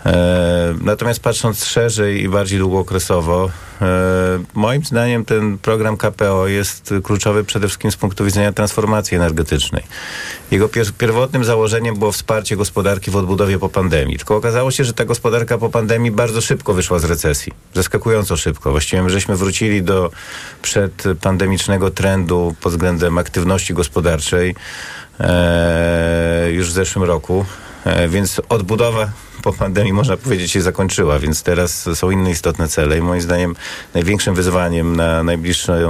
[0.08, 3.50] E, natomiast patrząc szerzej i bardziej długookresowo,
[3.82, 3.86] e,
[4.54, 9.84] moim zdaniem ten program KPO jest kluczowy przede wszystkim z punktu widzenia transformacji energetycznej.
[10.52, 14.17] Jego pierwotnym założeniem było wsparcie gospodarki w odbudowie po pandemii.
[14.17, 17.54] Tylko okazało się, że ta gospodarka po pandemii bardzo szybko wyszła z recesji.
[17.74, 18.72] Zaskakująco szybko.
[18.72, 20.12] Właściwie my żeśmy wrócili do
[20.62, 24.56] przedpandemicznego trendu pod względem aktywności gospodarczej
[25.20, 27.46] e, już w zeszłym roku.
[27.88, 29.10] E, Więc odbudowa
[29.43, 33.56] po pandemii można powiedzieć się zakończyła, więc teraz są inne istotne cele i moim zdaniem
[33.93, 35.89] największym wyzwaniem na najbliższe,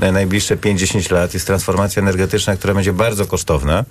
[0.00, 3.84] na najbliższe 5-10 lat jest transformacja energetyczna, która będzie bardzo kosztowna,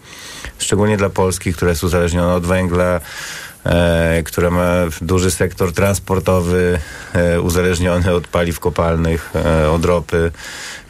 [0.60, 3.00] szczególnie dla Polski, która jest uzależniona od węgla,
[3.66, 6.80] e, która ma duży sektor transportowy,
[7.14, 10.32] e, uzależniony od paliw kopalnych, e, od ropy.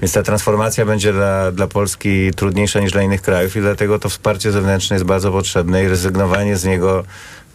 [0.01, 4.09] Więc ta transformacja będzie dla, dla Polski trudniejsza niż dla innych krajów i dlatego to
[4.09, 7.03] wsparcie zewnętrzne jest bardzo potrzebne i rezygnowanie z niego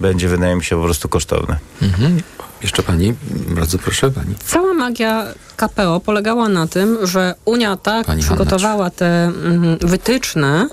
[0.01, 1.57] będzie, wydaje mi się, po prostu kosztowne.
[1.83, 2.21] Mhm.
[2.63, 3.15] Jeszcze pani,
[3.49, 4.35] bardzo proszę pani.
[4.47, 10.69] Cała magia KPO polegała na tym, że Unia tak Pani przygotowała te mm, wytyczne,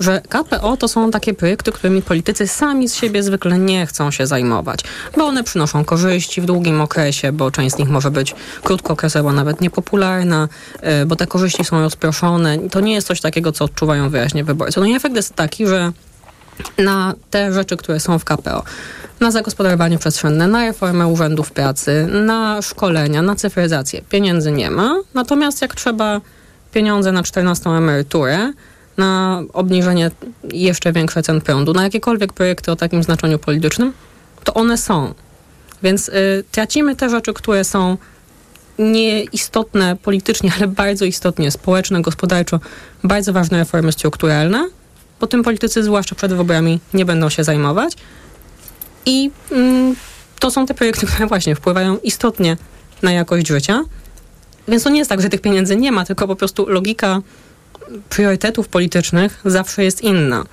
[0.00, 4.26] że KPO to są takie projekty, którymi politycy sami z siebie zwykle nie chcą się
[4.26, 4.80] zajmować,
[5.16, 9.60] bo one przynoszą korzyści w długim okresie, bo część z nich może być krótkookresowa, nawet
[9.60, 10.48] niepopularna,
[11.02, 12.58] y, bo te korzyści są rozproszone.
[12.58, 14.80] To nie jest coś takiego, co odczuwają wyraźnie wyborcy.
[14.80, 15.92] No i efekt jest taki, że
[16.78, 18.62] na te rzeczy, które są w KPO,
[19.20, 24.02] na zagospodarowanie przestrzenne, na reformę urzędów pracy, na szkolenia, na cyfryzację.
[24.08, 26.20] Pieniędzy nie ma, natomiast jak trzeba
[26.72, 28.52] pieniądze na 14 emeryturę,
[29.00, 30.10] na obniżenie
[30.52, 33.92] jeszcze większe cen prądu, na jakiekolwiek projekty o takim znaczeniu politycznym,
[34.44, 35.14] to one są.
[35.82, 37.96] Więc y, tracimy te rzeczy, które są
[38.78, 42.60] nieistotne politycznie, ale bardzo istotnie społeczne, gospodarczo,
[43.04, 44.68] bardzo ważne reformy strukturalne,
[45.20, 47.92] bo tym politycy, zwłaszcza przed wyborami, nie będą się zajmować.
[49.06, 49.96] I mm,
[50.38, 52.56] to są te projekty, które właśnie wpływają istotnie
[53.02, 53.84] na jakość życia.
[54.68, 57.20] Więc to nie jest tak, że tych pieniędzy nie ma, tylko po prostu logika
[58.08, 60.44] priorytetów politycznych zawsze jest inna.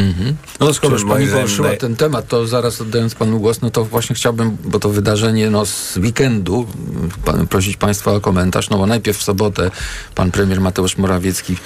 [0.00, 0.36] Mhm.
[0.60, 4.16] No skoro już pani poruszyła ten temat, to zaraz oddając panu głos, no to właśnie
[4.16, 6.66] chciałbym, bo to wydarzenie no, z weekendu,
[7.24, 9.70] pan, prosić państwa o komentarz, no bo najpierw w sobotę
[10.14, 11.56] pan premier Mateusz Morawiecki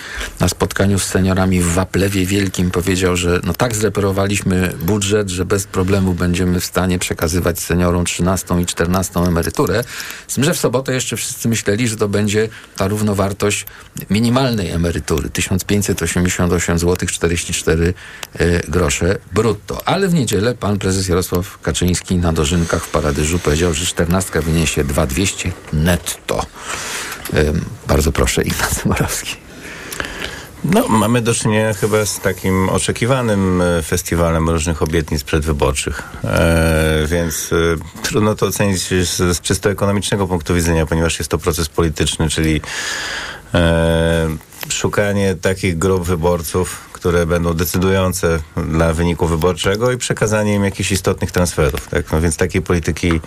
[0.41, 5.67] na spotkaniu z seniorami w Waplewie Wielkim powiedział, że no tak zreperowaliśmy budżet, że bez
[5.67, 9.85] problemu będziemy w stanie przekazywać seniorom 13 i 14 emeryturę.
[10.29, 13.67] Z tym, że w sobotę jeszcze wszyscy myśleli, że to będzie ta równowartość
[14.11, 17.95] minimalnej emerytury 1588 zł 44 e,
[18.69, 19.89] grosze brutto.
[19.89, 24.85] Ale w niedzielę pan prezes Jarosław Kaczyński na dożynkach w Paradyżu powiedział, że 14 wyniesie
[24.85, 26.47] 2200 netto.
[27.33, 29.37] Em, bardzo proszę, Ignacy Morawski.
[30.65, 36.03] No, mamy do czynienia chyba z takim oczekiwanym e, festiwalem różnych obietnic przedwyborczych.
[36.25, 41.39] E, więc e, trudno to ocenić z, z czysto ekonomicznego punktu widzenia, ponieważ jest to
[41.39, 42.61] proces polityczny, czyli
[43.55, 44.37] e,
[44.69, 51.31] szukanie takich grup wyborców, które będą decydujące dla wyniku wyborczego i przekazanie im jakichś istotnych
[51.33, 51.89] transferów.
[51.89, 52.13] Tak?
[52.13, 53.21] No więc takiej polityki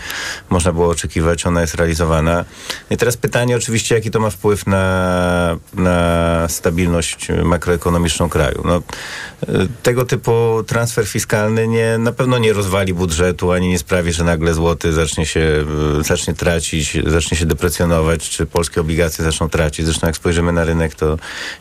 [0.49, 2.45] można było oczekiwać, ona jest realizowana.
[2.89, 8.61] I teraz pytanie oczywiście, jaki to ma wpływ na, na stabilność makroekonomiczną kraju.
[8.65, 14.13] No, y, tego typu transfer fiskalny nie, na pewno nie rozwali budżetu, ani nie sprawi,
[14.13, 15.65] że nagle złoty zacznie się,
[15.99, 19.85] y, zacznie tracić, zacznie się deprecjonować, czy polskie obligacje zaczną tracić.
[19.85, 21.17] Zresztą jak spojrzymy na rynek, to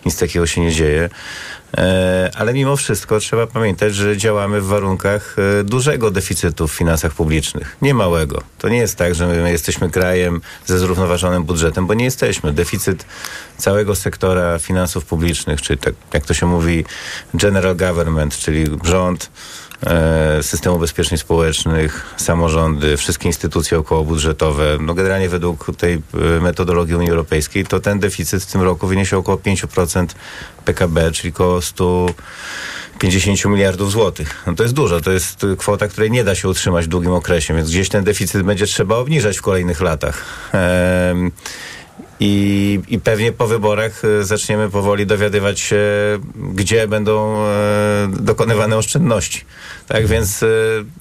[0.06, 1.10] nic takiego się nie dzieje.
[1.74, 7.12] E, Ale mimo wszystko trzeba pamiętać, że działamy w warunkach e, dużego deficytu w finansach
[7.12, 8.42] publicznych, nie małego.
[8.58, 12.52] To nie jest tak, że my jesteśmy krajem ze zrównoważonym budżetem, bo nie jesteśmy.
[12.52, 13.06] Deficyt
[13.58, 16.84] całego sektora finansów publicznych, czy tak jak to się mówi
[17.34, 19.30] general government, czyli rząd,
[19.82, 26.00] e, system ubezpieczeń społecznych, samorządy, wszystkie instytucje okołobudżetowe, no generalnie według tej e,
[26.40, 30.06] metodologii Unii Europejskiej, to ten deficyt w tym roku wyniesie około 5%
[30.64, 34.42] PKB, czyli około 150 miliardów złotych.
[34.46, 37.54] No to jest dużo, to jest kwota, której nie da się utrzymać w długim okresie,
[37.54, 40.24] więc gdzieś ten deficyt będzie trzeba obniżać w kolejnych latach.
[40.52, 41.30] Em,
[42.20, 45.78] i, I pewnie po wyborach e, zaczniemy powoli dowiadywać się,
[46.54, 49.44] gdzie będą e, dokonywane oszczędności.
[49.88, 50.46] Tak więc e,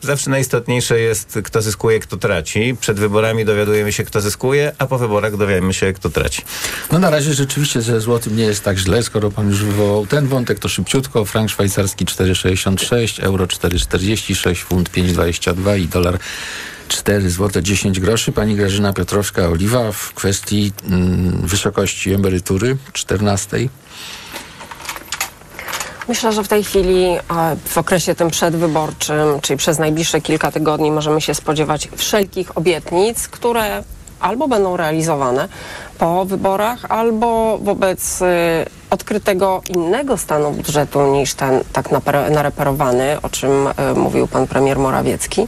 [0.01, 2.75] zawsze najistotniejsze jest, kto zyskuje, kto traci.
[2.79, 6.41] Przed wyborami dowiadujemy się, kto zyskuje, a po wyborach dowiemy się, kto traci.
[6.91, 10.27] No na razie rzeczywiście ze złotym nie jest tak źle, skoro pan już wywołał ten
[10.27, 11.25] wątek, to szybciutko.
[11.25, 16.19] Frank szwajcarski 4,66, euro 4,46, funt 5,22 i dolar
[16.87, 18.31] 4 zł 10 groszy.
[18.31, 23.69] Pani Grażyna Piotrowska-Oliwa w kwestii mm, wysokości emerytury 14.
[26.07, 27.19] Myślę, że w tej chwili e,
[27.65, 33.83] w okresie tym przedwyborczym, czyli przez najbliższe kilka tygodni możemy się spodziewać wszelkich obietnic, które
[34.19, 35.49] albo będą realizowane,
[35.97, 38.25] po wyborach, albo wobec y,
[38.89, 41.89] odkrytego innego stanu budżetu niż ten tak
[42.31, 45.47] nareperowany, o czym e, mówił pan premier Morawiecki.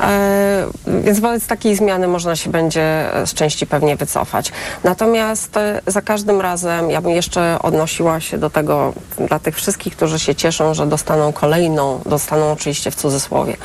[0.00, 4.52] E, więc wobec takiej zmiany można się będzie e, z części pewnie wycofać.
[4.84, 8.92] Natomiast e, za każdym razem ja bym jeszcze odnosiła się do tego
[9.28, 13.56] dla tych wszystkich, którzy się cieszą, że dostaną kolejną, dostaną oczywiście w cudzysłowie,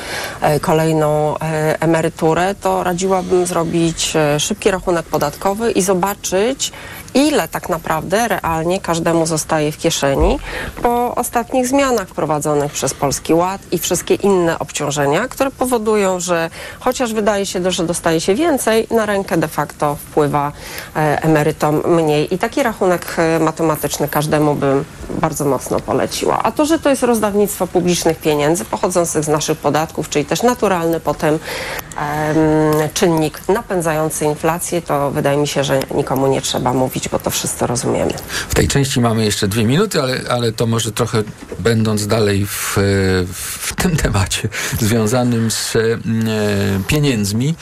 [0.61, 1.37] kolejną
[1.79, 6.71] emeryturę, to radziłabym zrobić szybki rachunek podatkowy i zobaczyć, zobaczyć
[7.17, 10.39] ile tak naprawdę realnie każdemu zostaje w kieszeni
[10.81, 16.49] po ostatnich zmianach wprowadzonych przez Polski Ład i wszystkie inne obciążenia, które powodują, że
[16.79, 20.51] chociaż wydaje się, że dostaje się więcej, na rękę de facto wpływa
[20.95, 22.33] e, emerytom mniej.
[22.33, 26.43] I taki rachunek e, matematyczny każdemu bym bardzo mocno poleciła.
[26.43, 30.99] A to, że to jest rozdawnictwo publicznych pieniędzy pochodzących z naszych podatków, czyli też naturalny
[30.99, 37.19] potem em, czynnik napędzający inflację, to wydaje mi się, że nikomu nie trzeba mówić, bo
[37.19, 38.13] to wszyscy rozumiemy.
[38.49, 41.23] W tej części mamy jeszcze dwie minuty, ale, ale to może trochę
[41.59, 42.77] będąc dalej w,
[43.33, 45.79] w tym temacie związanym z e,
[46.87, 47.49] pieniędzmi.
[47.49, 47.55] E,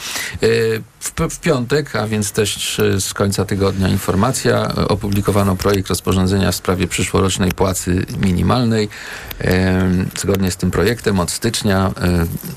[1.00, 6.56] w, w piątek, a więc też e, z końca tygodnia informacja, opublikowano projekt rozporządzenia w
[6.56, 8.88] sprawie przyszłorocznej płacy minimalnej.
[10.18, 11.92] Zgodnie z tym projektem od stycznia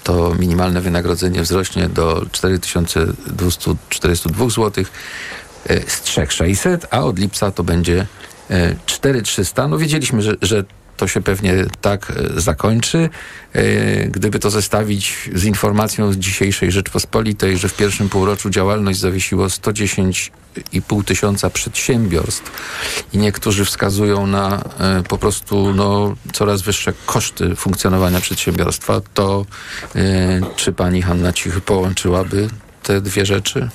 [0.04, 4.84] to minimalne wynagrodzenie wzrośnie do 4242 zł
[5.88, 8.06] z 3600, a od lipca to będzie
[8.50, 9.68] e, 4300.
[9.68, 10.64] No wiedzieliśmy, że, że
[11.00, 13.10] to się pewnie tak e, zakończy.
[13.54, 19.48] E, Gdyby to zestawić z informacją z dzisiejszej Rzeczpospolitej, że w pierwszym półroczu działalność zawiesiło
[19.48, 22.52] 110,5 tysiąca przedsiębiorstw
[23.14, 29.46] i niektórzy wskazują na e, po prostu no, coraz wyższe koszty funkcjonowania przedsiębiorstwa, to
[29.96, 32.48] e, czy pani Hanna Cichy połączyłaby
[32.84, 33.70] te dwie rzeczy?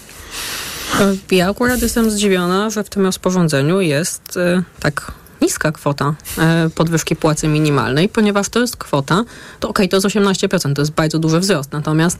[1.30, 7.16] Ja akurat jestem zdziwiona, że w tym rozporządzeniu jest e, tak niska kwota e, podwyżki
[7.16, 9.24] płacy minimalnej, ponieważ to jest kwota,
[9.60, 12.18] to okej, to jest 18%, to jest bardzo duży wzrost, natomiast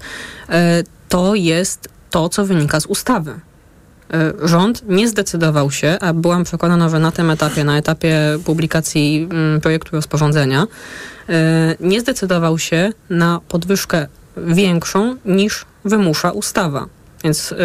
[0.49, 3.41] e, to jest to, co wynika z ustawy.
[4.43, 9.61] Rząd nie zdecydował się, a byłam przekonana, że na tym etapie, na etapie publikacji mm,
[9.61, 10.67] projektu rozporządzenia,
[11.81, 16.87] nie zdecydował się na podwyżkę większą niż wymusza ustawa.
[17.25, 17.57] Więc y,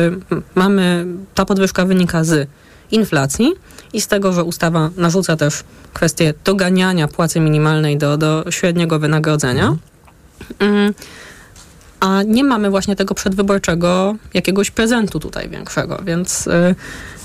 [0.55, 2.49] mamy, ta podwyżka wynika z
[2.91, 3.53] inflacji
[3.93, 9.75] i z tego, że ustawa narzuca też kwestię doganiania płacy minimalnej do, do średniego wynagrodzenia.
[10.59, 10.93] Mm,
[11.99, 16.75] A nie mamy właśnie tego przedwyborczego jakiegoś prezentu tutaj większego, więc y,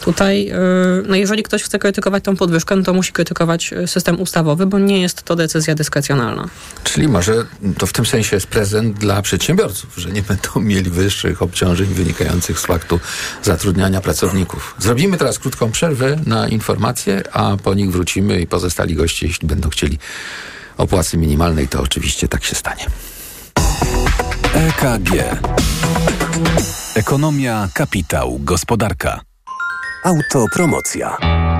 [0.00, 0.54] tutaj, y,
[1.08, 4.78] no jeżeli ktoś chce krytykować tą podwyżkę, no to musi krytykować y, system ustawowy, bo
[4.78, 6.48] nie jest to decyzja dyskrecjonalna.
[6.84, 7.46] Czyli może
[7.78, 12.58] to w tym sensie jest prezent dla przedsiębiorców, że nie będą mieli wyższych obciążeń wynikających
[12.58, 13.00] z faktu
[13.42, 14.74] zatrudniania pracowników.
[14.78, 19.68] Zrobimy teraz krótką przerwę na informacje, a po nich wrócimy i pozostali goście, jeśli będą
[19.68, 19.98] chcieli
[20.76, 22.86] o płacy minimalnej, to oczywiście tak się stanie.
[24.54, 25.10] EKG.
[26.94, 29.20] Ekonomia, kapitał, gospodarka.
[30.04, 31.16] Autopromocja.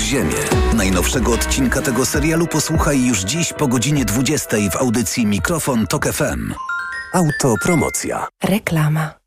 [0.00, 0.36] Podziemie.
[0.76, 6.54] Najnowszego odcinka tego serialu posłuchaj już dziś po godzinie 20 w audycji Mikrofon Tok FM.
[7.14, 8.28] Autopromocja.
[8.44, 9.19] Reklama.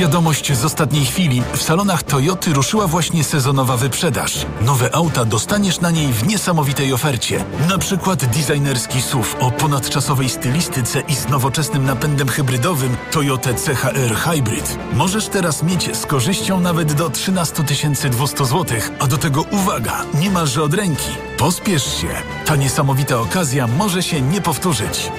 [0.00, 1.42] Wiadomość z ostatniej chwili.
[1.52, 4.46] W salonach Toyoty ruszyła właśnie sezonowa wyprzedaż.
[4.60, 7.44] Nowe auta dostaniesz na niej w niesamowitej ofercie.
[7.68, 14.78] Na przykład designerski SUV o ponadczasowej stylistyce i z nowoczesnym napędem hybrydowym Toyota CHR Hybrid.
[14.92, 17.62] Możesz teraz mieć z korzyścią nawet do 13
[18.10, 21.10] 200 zł, a do tego uwaga, niemalże od ręki.
[21.38, 22.08] Pospiesz się.
[22.46, 25.10] Ta niesamowita okazja może się nie powtórzyć.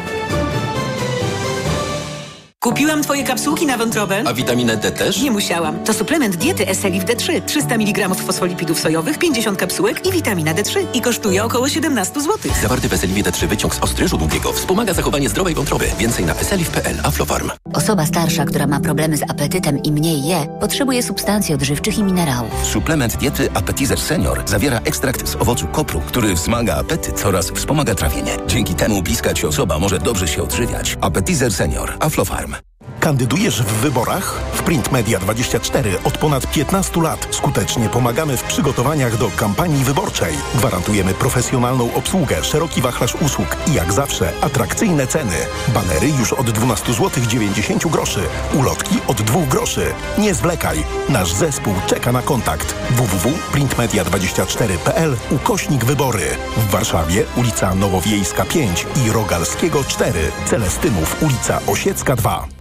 [2.64, 4.24] Kupiłam twoje kapsułki na wątrobę.
[4.26, 5.22] A witaminę D też?
[5.22, 5.84] Nie musiałam.
[5.84, 7.42] To suplement diety Eselif D3.
[7.46, 10.86] 300 mg fosfolipidów sojowych, 50 kapsułek i witamina D3.
[10.94, 12.38] I kosztuje około 17 zł.
[12.62, 15.86] Zawarty w Eseliwie D3 wyciąg z ostryżu długiego wspomaga zachowanie zdrowej wątroby.
[16.00, 16.96] Więcej na eselif.pl.
[17.04, 17.52] Aflofarm.
[17.74, 22.52] Osoba starsza, która ma problemy z apetytem i mniej je, potrzebuje substancji odżywczych i minerałów.
[22.64, 28.38] Suplement diety Appetizer Senior zawiera ekstrakt z owocu kopru, który wzmaga apetyt oraz wspomaga trawienie.
[28.48, 30.98] Dzięki temu bliska ci osoba może dobrze się odżywiać.
[31.02, 31.98] Appetizer Senior.
[32.00, 32.52] Aflofarm.
[33.02, 34.42] Kandydujesz w wyborach?
[34.54, 40.34] W Print Media 24 od ponad 15 lat skutecznie pomagamy w przygotowaniach do kampanii wyborczej.
[40.56, 45.36] Gwarantujemy profesjonalną obsługę, szeroki wachlarz usług i jak zawsze atrakcyjne ceny.
[45.74, 48.22] Banery już od 12 zł 90 groszy.
[48.54, 49.86] Ulotki od 2 groszy.
[50.18, 50.84] Nie zwlekaj.
[51.10, 52.76] Nasz zespół czeka na kontakt.
[52.90, 56.26] www.printmedia24.pl ukośnik wybory.
[56.58, 60.32] W Warszawie ulica Nowowiejska 5 i Rogalskiego 4.
[60.46, 62.61] Celestynów ulica Osiecka 2.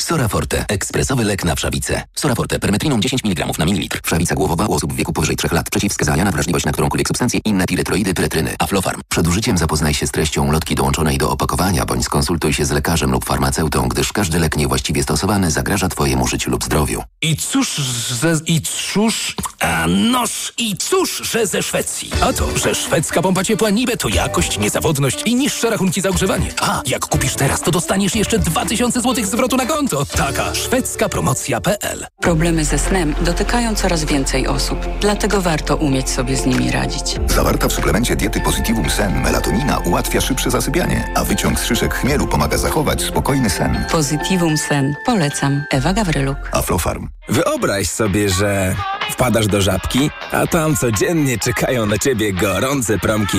[0.00, 0.64] Sora Forte.
[0.68, 2.02] Ekspresowy lek na wszawicę.
[2.14, 2.58] Sora Forte.
[2.58, 4.00] Permetriną 10 mg na mililitr.
[4.04, 5.70] Wszawica głowowa u osób w wieku powyżej 3 lat.
[5.70, 7.40] Przeciwwskazania na wrażliwość na którąkolwiek substancję.
[7.44, 8.54] Inne piretroidy, pyretryny.
[8.58, 9.00] Aflofarm.
[9.08, 13.10] Przed użyciem zapoznaj się z treścią lotki dołączonej do opakowania, bądź skonsultuj się z lekarzem
[13.10, 17.02] lub farmaceutą, gdyż każdy lek niewłaściwie stosowany zagraża Twojemu życiu lub zdrowiu.
[17.22, 17.76] I cóż,
[18.22, 18.36] że...
[18.46, 18.60] I
[18.92, 19.36] cóż...
[19.60, 22.10] A noż, i cóż, że ze Szwecji.
[22.20, 26.54] A to, że szwedzka pompa ciepła niby to jakość, niezawodność i niższe rachunki za ogrzewanie.
[26.60, 29.87] A, jak kupisz teraz, to dostaniesz jeszcze 2000 zł zwrotu na konto.
[30.16, 36.46] Taka szwedzka promocja.pl Problemy ze snem dotykają coraz więcej osób, dlatego warto umieć sobie z
[36.46, 37.16] nimi radzić.
[37.26, 42.26] Zawarta w suplemencie diety Positivum Sen melatonina ułatwia szybsze zasypianie, a wyciąg z szyszek chmielu
[42.26, 43.84] pomaga zachować spokojny sen.
[43.92, 44.94] Positivum Sen.
[45.06, 45.64] Polecam.
[45.70, 46.36] Ewa Gawryluk.
[46.52, 47.08] Aflofarm.
[47.28, 48.74] Wyobraź sobie, że
[49.10, 53.38] wpadasz do żabki, a tam codziennie czekają na ciebie gorące promki.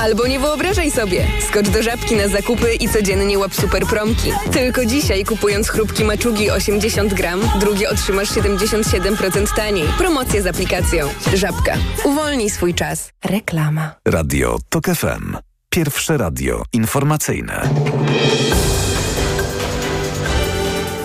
[0.00, 1.26] Albo nie wyobrażaj sobie.
[1.48, 4.32] Skocz do żabki na zakupy i codziennie łap super promki.
[4.52, 9.88] Tylko dzisiaj kupując chrupki maczugi 80 gram, drugie otrzymasz 77% taniej.
[9.98, 11.08] Promocja z aplikacją.
[11.34, 11.74] Żabka.
[12.04, 13.10] Uwolnij swój czas.
[13.24, 13.94] Reklama.
[14.08, 15.36] Radio TOK FM.
[15.70, 17.68] Pierwsze radio informacyjne.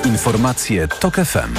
[0.05, 1.53] Informacje TOK FM.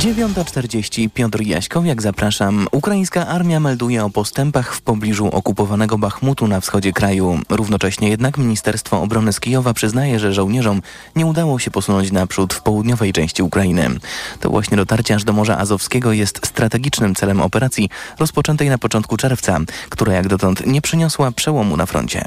[0.00, 2.66] 9.40 Piotr Jaśkowiak, zapraszam.
[2.72, 7.40] Ukraińska armia melduje o postępach w pobliżu okupowanego Bachmutu na wschodzie kraju.
[7.48, 10.82] Równocześnie jednak Ministerstwo Obrony z Kijowa przyznaje, że żołnierzom
[11.16, 13.88] nie udało się posunąć naprzód w południowej części Ukrainy.
[14.40, 19.58] To właśnie dotarcie aż do Morza Azowskiego jest strategicznym celem operacji rozpoczętej na początku czerwca,
[19.88, 22.24] która jak dotąd nie przyniosła przełomu na froncie.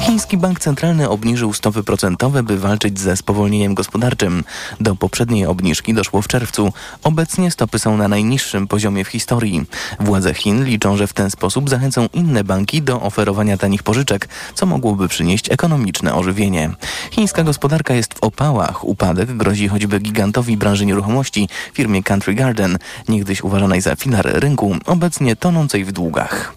[0.00, 4.44] Chiński Bank Centralny obniżył stopy procentowe, by walczyć ze spowolnieniem gospodarczym.
[4.80, 6.72] Do poprzedniej obniżki doszło w czerwcu.
[7.04, 9.64] Obecnie stopy są na najniższym poziomie w historii.
[10.00, 14.66] Władze Chin liczą, że w ten sposób zachęcą inne banki do oferowania tanich pożyczek, co
[14.66, 16.70] mogłoby przynieść ekonomiczne ożywienie.
[17.10, 18.84] Chińska gospodarka jest w opałach.
[18.84, 22.78] Upadek grozi choćby gigantowi branży nieruchomości, firmie Country Garden,
[23.08, 26.54] niegdyś uważanej za filar rynku, obecnie tonącej w długach.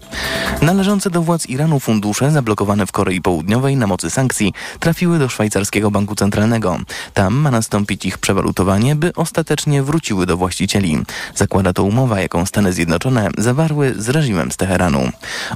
[0.62, 5.92] Należące do władz Iranu fundusze zablokowane w Korei Południowej na mocy sankcji trafiły do szwajcarskiego
[5.92, 6.78] banku centralnego.
[7.14, 11.04] Tam ma nastąpić ich przewalutowanie, by ostatecznie wróciły do właścicieli.
[11.36, 15.12] Zakłada to umowa, jaką Stany Zjednoczone zawarły z reżimem z Teheranu.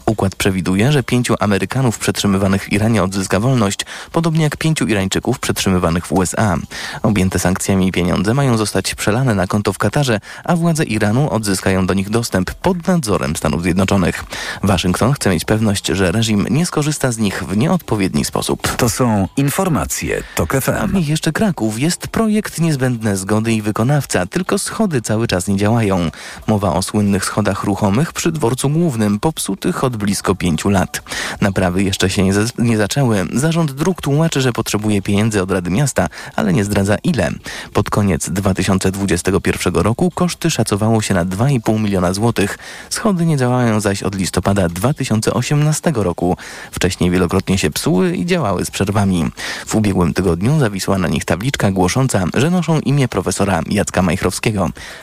[0.05, 3.79] Układ przewiduje, że pięciu Amerykanów przetrzymywanych w Iranie odzyska wolność,
[4.11, 6.57] podobnie jak pięciu Irańczyków przetrzymywanych w USA.
[7.03, 11.93] Objęte sankcjami pieniądze mają zostać przelane na konto w Katarze, a władze Iranu odzyskają do
[11.93, 14.23] nich dostęp pod nadzorem Stanów Zjednoczonych.
[14.63, 18.75] Waszyngton chce mieć pewność, że reżim nie skorzysta z nich w nieodpowiedni sposób.
[18.75, 20.97] To są informacje TOK FM.
[20.97, 21.79] I jeszcze Kraków.
[21.79, 26.11] Jest projekt niezbędne zgody i wykonawca, tylko schody cały czas nie działają.
[26.47, 31.01] Mowa o słynnych schodach ruchomych przy dworcu głównym, popsutych od blisko pięciu lat.
[31.41, 33.25] Naprawy jeszcze się nie, nie zaczęły.
[33.33, 37.31] Zarząd dróg tłumaczy, że potrzebuje pieniędzy od Rady Miasta, ale nie zdradza ile.
[37.73, 42.57] Pod koniec 2021 roku koszty szacowało się na 2,5 miliona złotych.
[42.89, 46.37] Schody nie działają zaś od listopada 2018 roku.
[46.71, 49.31] Wcześniej wielokrotnie się psuły i działały z przerwami.
[49.65, 54.42] W ubiegłym tygodniu zawisła na nich tabliczka głosząca, że noszą imię profesora Jacka Majchrowskiego,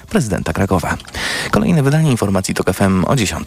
[0.08, 0.96] prezydenta Krakowa.
[1.50, 3.46] Kolejne wydanie informacji TOK FM o 10.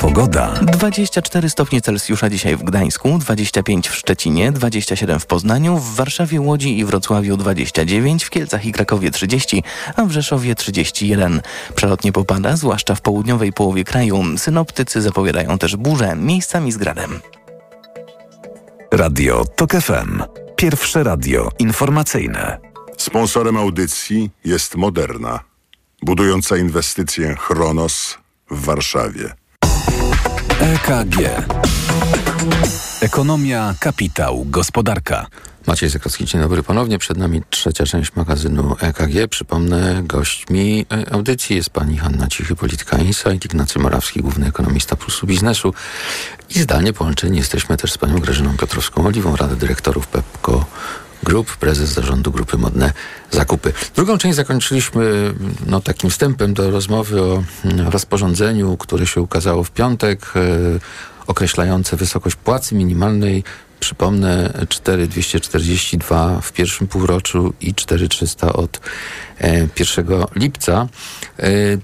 [0.00, 0.52] Pogoda.
[0.62, 6.78] 24 stopnie Celsjusza dzisiaj w Gdańsku, 25 w Szczecinie, 27 w Poznaniu, w Warszawie, Łodzi
[6.78, 9.62] i Wrocławiu 29, w Kielcach i Krakowie 30,
[9.96, 11.40] a w Rzeszowie 31.
[11.74, 14.24] Przelotnie popada, zwłaszcza w południowej połowie kraju.
[14.36, 17.20] Synoptycy zapowiadają też burze, miejscami z gradem.
[18.92, 20.22] Radio TOK FM.
[20.56, 22.71] Pierwsze radio informacyjne.
[23.02, 25.40] Sponsorem audycji jest Moderna,
[26.02, 28.18] budująca inwestycję Chronos
[28.50, 29.34] w Warszawie.
[30.60, 31.16] EKG.
[33.00, 35.26] Ekonomia, kapitał, gospodarka.
[35.66, 36.98] Maciej Zakowski, dzień dobry ponownie.
[36.98, 39.28] Przed nami trzecia część magazynu EKG.
[39.30, 45.26] Przypomnę, gośćmi e, audycji jest pani Hanna Cichy, Polityka Insight, Ignacy Morawski, główny ekonomista Plusu
[45.26, 45.74] Biznesu
[46.50, 50.64] i zdalnie połączeni jesteśmy też z panią Grażyną Piotrowską-Oliwą, Radę Dyrektorów Pepco
[51.22, 52.92] Group, prezes zarządu Grupy Modne
[53.30, 53.72] Zakupy.
[53.96, 55.34] Drugą część zakończyliśmy
[55.66, 60.40] no, takim wstępem do rozmowy o mm, rozporządzeniu, które się ukazało w piątek, e,
[61.26, 63.44] określające wysokość płacy minimalnej
[63.82, 68.80] Przypomnę 4242 w pierwszym półroczu i 4300 od
[69.78, 70.88] 1 e, lipca.
[71.38, 71.78] E,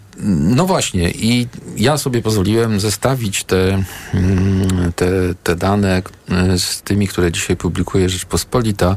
[0.54, 3.82] no właśnie i ja sobie pozwoliłem zestawić te,
[4.14, 5.10] mm, te,
[5.42, 8.96] te dane e, z tymi, które dzisiaj publikuje Rzeczpospolita.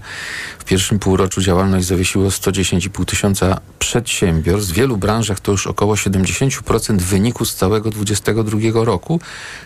[0.60, 4.72] W pierwszym półroczu działalność zawiesiło 110,5 tysiąca przedsiębiorstw.
[4.72, 9.20] W wielu branżach to już około 70% wyniku z całego 2022 roku.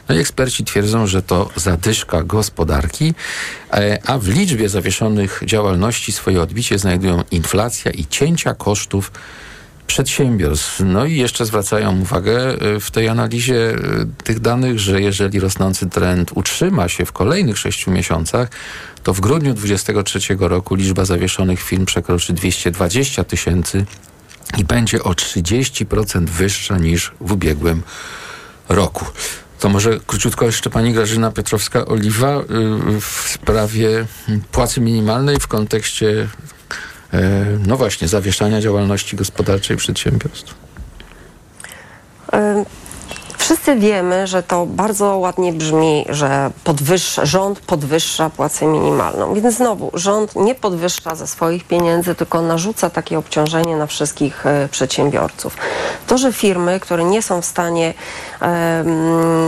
[0.09, 3.13] No i eksperci twierdzą, że to zadyszka gospodarki,
[4.05, 9.11] a w liczbie zawieszonych działalności swoje odbicie znajdują inflacja i cięcia kosztów
[9.87, 10.81] przedsiębiorstw.
[10.85, 13.77] No i jeszcze zwracają uwagę e, w tej analizie e,
[14.23, 18.49] tych danych, że jeżeli rosnący trend utrzyma się w kolejnych sześciu miesiącach,
[19.03, 23.85] to w grudniu 2023 roku liczba zawieszonych firm przekroczy 220 tysięcy
[24.57, 27.83] i będzie o 30% wyższa niż w ubiegłym
[28.69, 29.05] roku.
[29.59, 34.05] To może króciutko jeszcze pani Grażyna Piotrowska-Oliwa y, w sprawie
[34.51, 36.27] płacy minimalnej w kontekście
[37.67, 40.55] no właśnie zawieszania działalności gospodarczej przedsiębiorstw.
[43.45, 49.33] Wszyscy wiemy, że to bardzo ładnie brzmi, że podwyższa, rząd podwyższa płacę minimalną.
[49.33, 54.67] Więc znowu, rząd nie podwyższa ze swoich pieniędzy, tylko narzuca takie obciążenie na wszystkich e,
[54.71, 55.57] przedsiębiorców.
[56.07, 57.93] To, że firmy, które nie są w stanie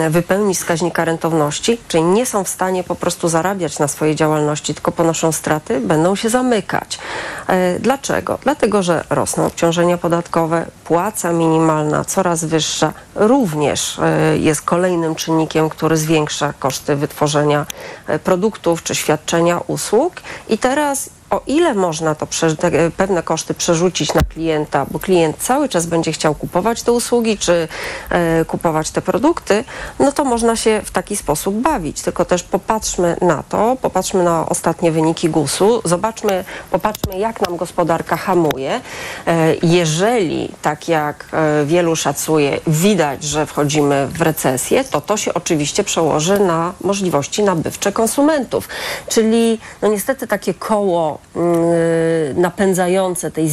[0.10, 4.92] wypełnić wskaźnika rentowności, czyli nie są w stanie po prostu zarabiać na swojej działalności, tylko
[4.92, 7.00] ponoszą straty, będą się zamykać.
[7.48, 8.40] E, dlaczego?
[8.44, 15.98] Dlatego, że rosną obciążenia podatkowe, płaca minimalna coraz wyższa, również E, jest kolejnym czynnikiem, który
[15.98, 17.66] zwiększa koszty wytworzenia
[18.08, 20.14] e, produktów czy świadczenia usług.
[20.50, 22.28] I teraz o ile można to
[22.60, 27.38] te pewne koszty przerzucić na klienta, bo klient cały czas będzie chciał kupować te usługi
[27.38, 27.68] czy
[28.10, 29.64] e, kupować te produkty,
[30.00, 32.02] no to można się w taki sposób bawić.
[32.02, 38.18] Tylko też popatrzmy na to, popatrzmy na ostatnie wyniki GUS-u, zobaczmy, popatrzmy jak nam gospodarka
[38.18, 38.82] hamuje.
[39.28, 45.34] E, jeżeli, tak jak e, wielu szacuje, widać, że wchodzimy w recesję, to to się
[45.34, 48.70] oczywiście przełoży na możliwości nabywcze konsumentów.
[49.10, 53.50] Czyli no niestety takie koło Y, napędzające tej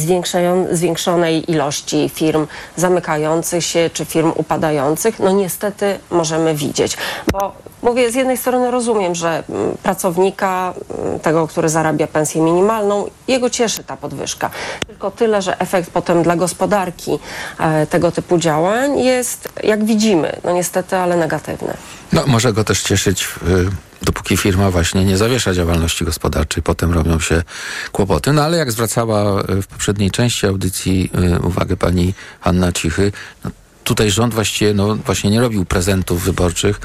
[0.71, 6.97] zwiększonej ilości firm zamykających się czy firm upadających, no niestety możemy widzieć.
[7.31, 7.51] Bo
[7.81, 10.73] mówię, z jednej strony rozumiem, że mm, pracownika,
[11.05, 14.49] mm, tego, który zarabia pensję minimalną, jego cieszy ta podwyżka.
[14.87, 17.19] Tylko tyle, że efekt potem dla gospodarki
[17.59, 21.73] e, tego typu działań jest, jak widzimy, no niestety, ale negatywny.
[22.13, 23.69] No, może go też cieszyć, y,
[24.05, 26.63] dopóki firma właśnie nie zawiesza działalności gospodarczej.
[26.63, 27.43] Potem robią się
[27.91, 28.33] kłopoty.
[28.33, 33.11] No ale jak zwracała y, w poprzedniej części audycji y, uwagę pani Hanna Cichy,
[33.43, 33.51] no,
[33.83, 36.79] tutaj rząd właściwie no, właśnie nie robił prezentów wyborczych,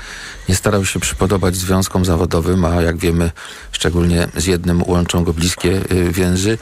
[0.49, 3.31] nie starał się przypodobać związkom zawodowym, a jak wiemy,
[3.73, 6.59] szczególnie z jednym łączą go bliskie więzy,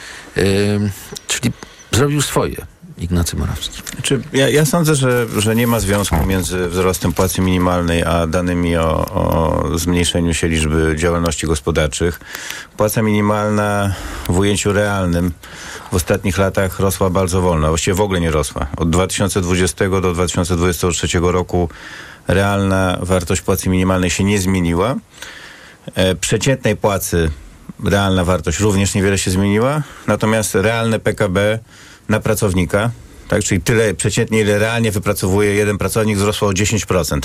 [1.26, 1.52] czyli
[1.92, 2.66] zrobił swoje.
[3.00, 3.82] Ignacy Morawski.
[3.92, 8.76] Znaczy, ja, ja, sądzę, że, że nie ma związku między wzrostem płacy minimalnej a danymi
[8.76, 12.20] o, o zmniejszeniu się liczby działalności gospodarczych.
[12.76, 13.94] Płaca minimalna
[14.28, 15.32] w ujęciu realnym
[15.92, 18.66] w ostatnich latach rosła bardzo wolno, właściwie w ogóle nie rosła.
[18.76, 21.68] Od 2020 do 2023 roku
[22.28, 24.96] realna wartość płacy minimalnej się nie zmieniła.
[25.94, 27.30] E, przeciętnej płacy
[27.84, 31.58] realna wartość również niewiele się zmieniła, natomiast realne PKB
[32.08, 32.90] na pracownika,
[33.28, 33.44] tak?
[33.44, 37.20] czyli tyle przeciętnie, ile realnie wypracowuje jeden pracownik, wzrosło o 10%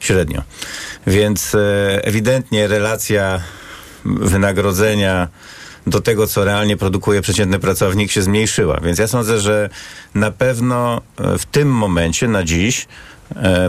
[0.00, 0.42] średnio.
[1.06, 3.40] Więc e, ewidentnie relacja
[4.04, 5.28] wynagrodzenia
[5.86, 8.80] do tego, co realnie produkuje przeciętny pracownik, się zmniejszyła.
[8.82, 9.70] Więc ja sądzę, że
[10.14, 12.86] na pewno e, w tym momencie, na dziś,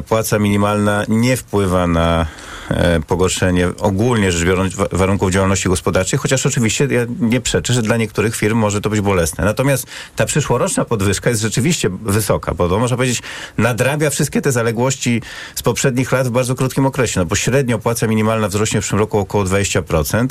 [0.07, 2.25] płaca minimalna nie wpływa na
[2.69, 7.81] e, pogorszenie ogólnie rzecz biorąc wa- warunków działalności gospodarczej, chociaż oczywiście ja nie przeczę, że
[7.81, 9.45] dla niektórych firm może to być bolesne.
[9.45, 13.21] Natomiast ta przyszłoroczna podwyżka jest rzeczywiście wysoka, bo można powiedzieć
[13.57, 15.21] nadrabia wszystkie te zaległości
[15.55, 18.99] z poprzednich lat w bardzo krótkim okresie, no bo średnio płaca minimalna wzrośnie w przyszłym
[18.99, 20.27] roku około 20%.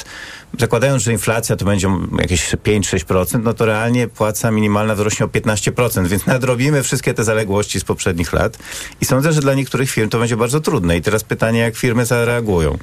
[0.60, 6.06] Zakładając, że inflacja to będzie jakieś 5-6%, no to realnie płaca minimalna wzrośnie o 15%,
[6.06, 8.58] więc nadrobimy wszystkie te zaległości z poprzednich lat
[9.00, 10.96] i sądzę, że dla niektórych firm to będzie bardzo trudne.
[10.96, 12.78] I teraz pytanie, jak firmy zareagują.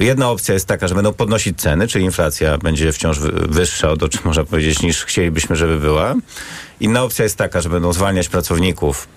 [0.00, 4.10] Jedna opcja jest taka, że będą podnosić ceny, czyli inflacja będzie wciąż wy- wyższa, od,
[4.10, 6.14] czy można powiedzieć, niż chcielibyśmy, żeby była.
[6.80, 9.08] Inna opcja jest taka, że będą zwalniać pracowników,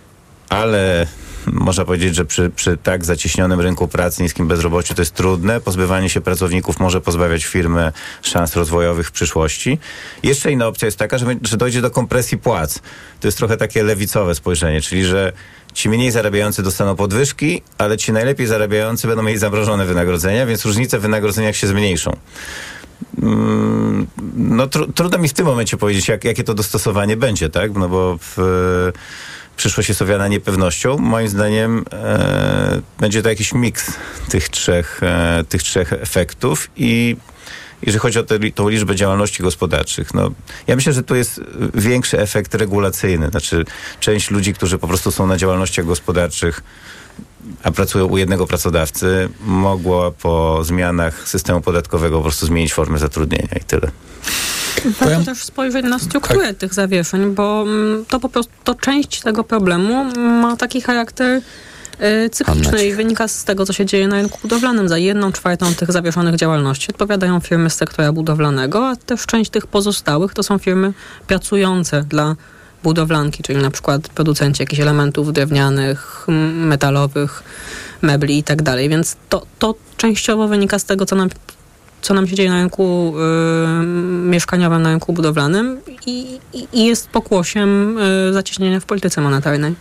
[0.50, 1.08] ale
[1.46, 5.62] można powiedzieć, że przy, przy tak zacieśnionym rynku pracy, niskim bezrobociu to jest trudne.
[5.62, 7.92] Pozbywanie się pracowników może pozbawiać firmy
[8.22, 9.80] szans rozwojowych w przyszłości.
[10.24, 12.80] Jeszcze inna opcja jest taka, że, że dojdzie do kompresji płac.
[13.20, 15.34] To jest trochę takie lewicowe spojrzenie, czyli że
[15.74, 21.00] ci mniej zarabiający dostaną podwyżki, ale ci najlepiej zarabiający będą mieli zamrożone wynagrodzenia, więc różnice
[21.00, 22.18] w wynagrodzeniach się zmniejszą.
[23.22, 27.74] Mm, No tru, trudno mi w tym momencie powiedzieć, jak, jakie to dostosowanie będzie, tak?
[27.74, 28.38] No bo w,
[29.58, 30.98] przyszłość jest owiana niepewnością.
[30.98, 33.94] Moim zdaniem e, będzie to jakiś miks
[34.30, 37.16] tych trzech, e, tych trzech efektów i
[37.82, 38.40] jeżeli chodzi o tę
[38.70, 40.32] liczbę działalności gospodarczych, no,
[40.68, 41.42] ja myślę, że tu jest
[41.74, 43.30] większy efekt regulacyjny.
[43.30, 43.66] Znaczy,
[44.00, 46.64] część ludzi, którzy po prostu są na działalnościach gospodarczych,
[47.64, 53.58] a pracują u jednego pracodawcy, mogło po zmianach systemu podatkowego po prostu zmienić formę zatrudnienia
[53.62, 53.92] i tyle.
[55.00, 59.44] Warto też spojrzeć na strukturę tych zawieszeń, bo mm, to po prostu to część tego
[59.44, 61.42] problemu ma taki charakter
[62.26, 64.90] y, cykliczny i wynika z tego, co się dzieje na rynku budowlanym.
[64.90, 69.68] Za jedną czwartą tych zawieszonych działalności odpowiadają firmy z sektora budowlanego, a też część tych
[69.68, 70.94] pozostałych to są firmy
[71.28, 72.36] pracujące dla
[72.86, 77.44] budowlanki, czyli na przykład producenci jakichś elementów drewnianych, metalowych,
[78.02, 78.90] mebli i tak dalej.
[78.90, 81.30] Więc to, to częściowo wynika z tego, co nam
[82.02, 83.86] co nam się dzieje na rynku y,
[84.34, 89.76] mieszkaniowym, na rynku budowlanym i, i, i jest pokłosiem y, zacieśnienia w polityce monetarnej.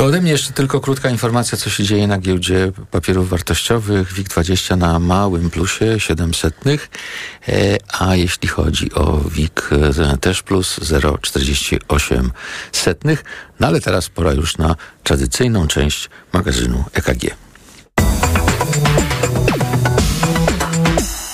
[0.00, 4.14] To ode mnie jeszcze tylko krótka informacja, co się dzieje na giełdzie papierów wartościowych.
[4.14, 9.68] WIG20 na małym plusie 700, e, a jeśli chodzi o WIG
[10.12, 12.30] e, też plus 0,48
[12.72, 13.24] setnych.
[13.60, 17.36] No ale teraz pora już na tradycyjną część magazynu EKG.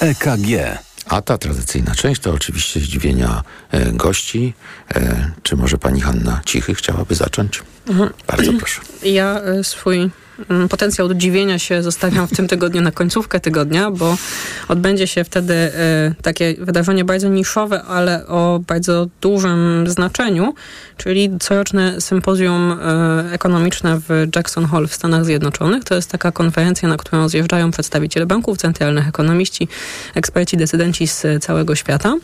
[0.01, 0.79] EKG.
[1.09, 4.55] A ta tradycyjna część to oczywiście zdziwienia e, gości.
[4.95, 7.63] E, czy może pani Hanna Cichy chciałaby zacząć?
[7.89, 8.11] Mhm.
[8.27, 8.81] Bardzo proszę.
[9.03, 10.11] Ja y, swój
[10.71, 14.17] potencjał do dziwienia się zostawiam w tym tygodniu na końcówkę tygodnia, bo
[14.69, 20.55] odbędzie się wtedy y, takie wydarzenie bardzo niszowe, ale o bardzo dużym znaczeniu,
[20.97, 25.85] czyli coroczne sympozjum y, ekonomiczne w Jackson Hole w Stanach Zjednoczonych.
[25.85, 29.69] To jest taka konferencja, na którą zjeżdżają przedstawiciele banków centralnych, ekonomiści,
[30.15, 32.15] eksperci, decydenci z całego świata.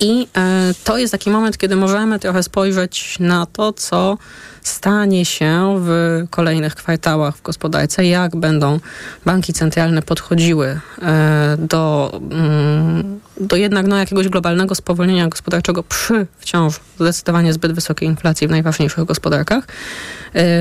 [0.00, 4.18] I e, to jest taki moment, kiedy możemy trochę spojrzeć na to, co
[4.62, 8.80] stanie się w kolejnych kwartałach w gospodarce, jak będą
[9.24, 16.80] banki centralne podchodziły e, do, mm, do jednak no, jakiegoś globalnego spowolnienia gospodarczego przy wciąż
[17.00, 19.64] zdecydowanie zbyt wysokiej inflacji w najważniejszych gospodarkach.
[19.64, 19.68] E,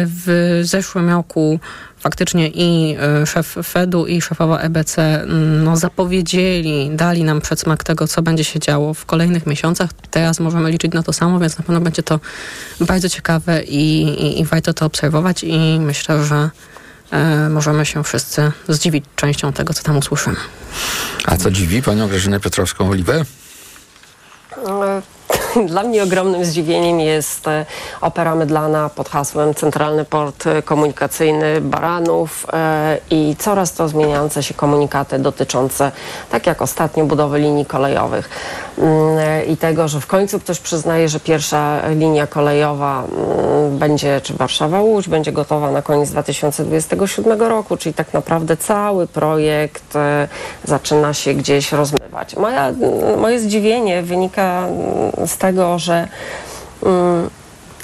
[0.05, 1.59] w zeszłym roku
[2.01, 8.07] faktycznie i e, szef Fedu i szefowa EBC mm, no, zapowiedzieli, dali nam przedsmak tego,
[8.07, 9.89] co będzie się działo w kolejnych miesiącach.
[10.11, 12.19] Teraz możemy liczyć na to samo, więc na pewno będzie to
[12.79, 16.49] bardzo ciekawe i, i, i warto to obserwować i myślę, że
[17.11, 20.37] e, możemy się wszyscy zdziwić częścią tego, co tam usłyszymy.
[21.25, 23.25] A co dziwi panią Grażynę Piotrowską-Oliwę?
[25.67, 27.65] Dla mnie ogromnym zdziwieniem jest e,
[28.01, 35.19] opera mydlana pod hasłem Centralny Port Komunikacyjny Baranów e, i coraz to zmieniające się komunikaty
[35.19, 35.91] dotyczące,
[36.29, 38.29] tak jak ostatnio, budowy linii kolejowych
[38.77, 44.21] Mm, e, i tego, że w końcu ktoś przyznaje, że pierwsza linia kolejowa mm, będzie,
[44.21, 49.93] czy Warszawa-Łódź, będzie gotowa na koniec 2027 roku, czyli tak naprawdę cały projekt
[50.63, 52.35] zaczyna się gdzieś rozmywać.
[52.35, 52.71] Moja,
[53.17, 56.07] moje zdziwienie wynika mm, z tego, że
[56.83, 57.29] mm,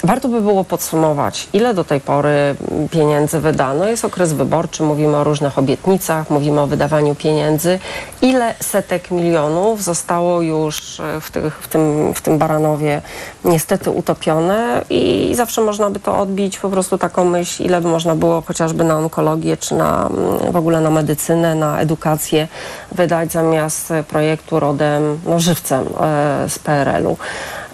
[0.04, 2.54] Warto by było podsumować, ile do tej pory
[2.90, 3.88] pieniędzy wydano.
[3.88, 7.78] Jest okres wyborczy, mówimy o różnych obietnicach, mówimy o wydawaniu pieniędzy.
[8.22, 13.02] Ile setek milionów zostało już e, w, tych, w, tym, w tym Baranowie
[13.44, 18.14] niestety utopione i zawsze można by to odbić po prostu taką myśl, ile by można
[18.14, 22.48] było chociażby na onkologię, czy na, mm, w ogóle na medycynę, na edukację
[22.92, 27.16] wydać zamiast projektu rodem, no żywcem e, z PRL-u.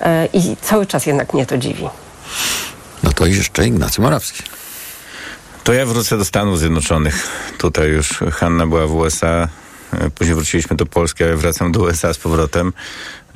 [0.01, 1.89] E, I cały czas jednak mnie to dziwi.
[3.03, 4.43] No to jeszcze Ignacy Morawski.
[5.65, 7.29] To ja wrócę do Stanów Zjednoczonych.
[7.59, 9.49] Tutaj już Hanna była w USA,
[9.93, 12.73] e, później wróciliśmy do Polski, a ja wracam do USA z powrotem.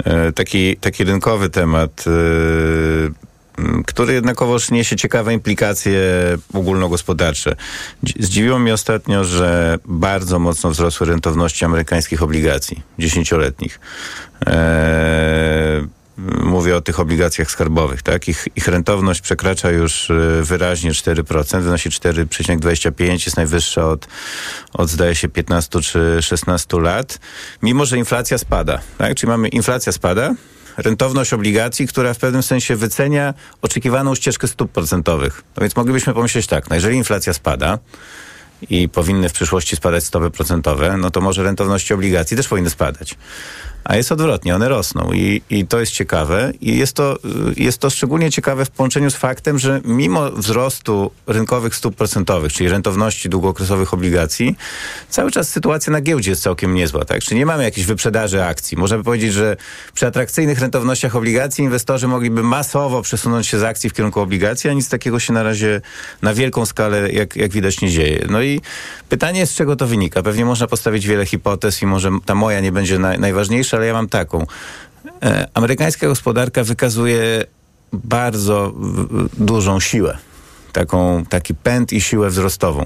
[0.05, 2.11] E, taki, taki rynkowy temat, e,
[3.86, 6.01] który jednakowoż niesie ciekawe implikacje
[6.55, 7.57] ogólnogospodarcze.
[8.05, 13.80] Dzi- Zdziwiło mnie ostatnio, że bardzo mocno wzrosły rentowności amerykańskich obligacji dziesięcioletnich.
[14.47, 15.86] E,
[16.44, 18.28] Mówię o tych obligacjach skarbowych, tak?
[18.28, 24.08] Ich, ich rentowność przekracza już e, wyraźnie 4%, wynosi 4,25, jest najwyższa od,
[24.72, 27.18] od zdaje się 15 czy 16 lat,
[27.62, 29.14] mimo że inflacja spada, tak?
[29.14, 30.34] Czyli mamy inflacja spada,
[30.76, 35.42] rentowność obligacji, która w pewnym sensie wycenia oczekiwaną ścieżkę stóp procentowych.
[35.56, 37.78] No więc moglibyśmy pomyśleć tak, no jeżeli inflacja spada,
[38.70, 43.14] i powinny w przyszłości spadać stopy procentowe, no to może rentowności obligacji też powinny spadać.
[43.89, 46.53] A jest odwrotnie, one rosną i, i to jest ciekawe.
[46.61, 47.16] I jest to,
[47.57, 52.68] jest to szczególnie ciekawe w połączeniu z faktem, że mimo wzrostu rynkowych stóp procentowych, czyli
[52.68, 54.57] rentowności długookresowych obligacji,
[55.09, 57.05] cały czas sytuacja na giełdzie jest całkiem niezła.
[57.05, 57.22] Tak?
[57.22, 58.76] Czyli nie mamy jakiejś wyprzedaży akcji.
[58.76, 59.57] Można by powiedzieć, że
[59.95, 64.72] przy atrakcyjnych rentownościach obligacji inwestorzy mogliby masowo przesunąć się z akcji w kierunku obligacji, a
[64.72, 65.80] nic takiego się na razie
[66.22, 68.26] na wielką skalę, jak, jak widać, nie dzieje.
[68.30, 68.61] No i
[69.09, 70.22] pytanie z czego to wynika.
[70.22, 73.93] Pewnie można postawić wiele hipotez i może ta moja nie będzie naj, najważniejsza, ale ja
[73.93, 74.47] mam taką.
[75.22, 77.45] E, amerykańska gospodarka wykazuje
[77.93, 78.72] bardzo
[79.39, 80.18] dużą siłę.
[80.72, 82.85] Taką, taki pęd i siłę wzrostową.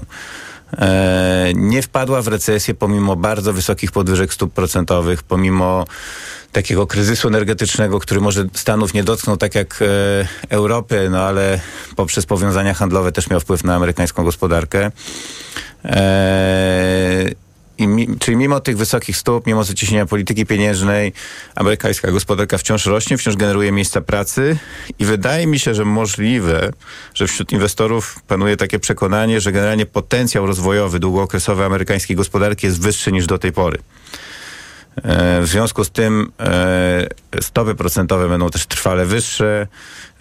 [0.77, 5.85] E, nie wpadła w recesję pomimo bardzo wysokich podwyżek stóp procentowych, pomimo
[6.51, 9.85] takiego kryzysu energetycznego, który może Stanów nie dotknął tak jak e,
[10.49, 11.59] Europy, no ale
[11.95, 14.91] poprzez powiązania handlowe też miał wpływ na amerykańską gospodarkę.
[15.85, 17.42] E,
[17.87, 21.13] mi, czyli mimo tych wysokich stóp, mimo zacieśnienia polityki pieniężnej,
[21.55, 24.57] amerykańska gospodarka wciąż rośnie, wciąż generuje miejsca pracy
[24.99, 26.71] i wydaje mi się, że możliwe,
[27.13, 33.11] że wśród inwestorów panuje takie przekonanie, że generalnie potencjał rozwojowy długookresowy amerykańskiej gospodarki jest wyższy
[33.11, 33.79] niż do tej pory.
[34.95, 37.07] E, W związku z tym e,
[37.41, 39.67] stopy procentowe będą też trwale wyższe,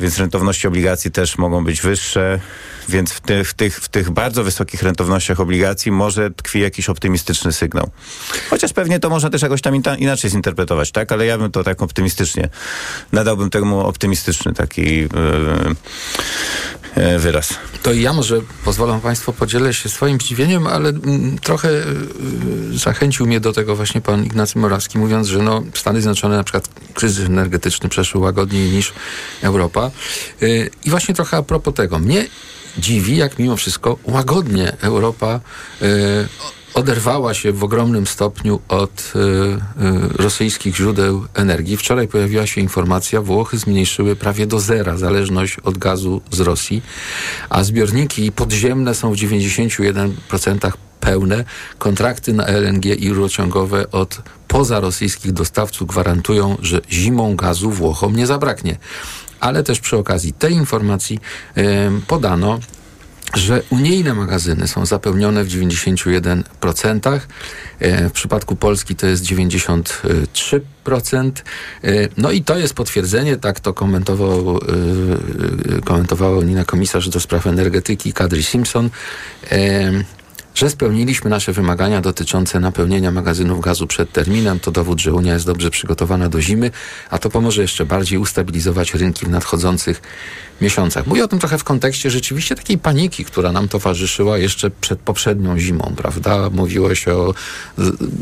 [0.01, 2.41] więc rentowności obligacji też mogą być wyższe,
[2.89, 7.53] więc w, ty, w, tych, w tych bardzo wysokich rentownościach obligacji może tkwi jakiś optymistyczny
[7.53, 7.91] sygnał.
[8.51, 11.13] Chociaż pewnie to można też jakoś tam inaczej zinterpretować, tak?
[11.13, 12.49] Ale ja bym to tak optymistycznie,
[13.13, 15.09] nadałbym temu optymistyczny taki e,
[17.19, 17.55] wyraz.
[17.83, 23.41] To ja może pozwolą Państwo podzielę się swoim zdziwieniem, ale mm, trochę y, zachęcił mnie
[23.41, 27.89] do tego właśnie pan Ignacy Morawski, mówiąc, że no, Stany Zjednoczone na przykład kryzys energetyczny
[27.89, 28.93] przeszły łagodniej niż
[29.43, 29.91] Europa.
[30.43, 31.99] Y, I właśnie trochę a propos tego.
[31.99, 32.27] Mnie
[32.79, 35.41] dziwi, jak mimo wszystko łagodnie Europa
[36.75, 41.77] oderwała się w ogromnym stopniu od y, y, rosyjskich źródeł energii.
[41.77, 46.83] Wczoraj pojawiła się informacja, Włochy zmniejszyły prawie do zera zależność od gazu z Rosji,
[47.51, 51.45] a zbiorniki podziemne są w 91% pełne.
[51.79, 58.77] Kontrakty na LNG i rurociągowe od pozarosyjskich dostawców gwarantują, że zimą gazu Włochom nie zabraknie.
[59.41, 61.19] Ale też przy okazji tej informacji
[62.07, 62.59] podano,
[63.35, 67.21] że unijne magazyny są zapełnione w 91%.
[67.79, 71.31] E, W przypadku Polski to jest 93%.
[71.85, 74.61] E, No i to jest potwierdzenie, tak to komentował, e,
[75.85, 78.91] komentowała Nina Komisarz do spraw energetyki Kadri Simpson,
[80.55, 84.61] że spełniliśmy nasze wymagania dotyczące napełnienia magazynów gazu przed terminem.
[84.61, 86.71] To dowód, że Unia jest dobrze przygotowana do zimy,
[87.11, 90.03] a to pomoże jeszcze bardziej ustabilizować rynki w nadchodzących
[90.61, 91.07] miesiącach.
[91.07, 95.59] Mówię o tym trochę w kontekście rzeczywiście takiej paniki, która nam towarzyszyła jeszcze przed poprzednią
[95.59, 96.51] zimą, prawda?
[96.51, 97.35] Mówiło się o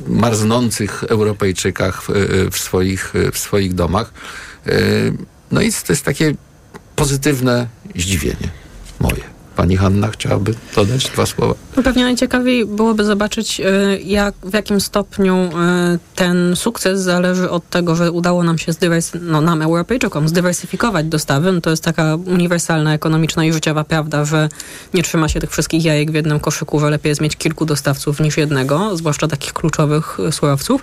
[0.07, 2.03] marznących Europejczykach
[2.51, 4.13] w, swoich, w swoich domach.
[4.67, 4.73] Yy,
[5.51, 6.35] No i to jest takie
[6.97, 7.67] pozytywne
[7.97, 8.49] zdziwienie
[9.01, 9.40] moje.
[9.61, 11.55] Pani Hanna chciałaby dodać dwa słowa?
[11.77, 15.49] No Pewnie najciekawiej byłoby zobaczyć, y, jak, w jakim stopniu y,
[16.15, 18.73] ten sukces zależy od tego, że udało nam się
[19.21, 21.53] no, nam, Europejczykom, zdywersyfikować dostawy.
[21.53, 24.49] No to jest taka uniwersalna, ekonomiczna i życiowa prawda, że
[24.95, 28.21] nie trzyma się tych wszystkich jajek w jednym koszyku, że lepiej jest mieć kilku dostawców
[28.21, 30.83] niż jednego, zwłaszcza takich kluczowych y, surowców.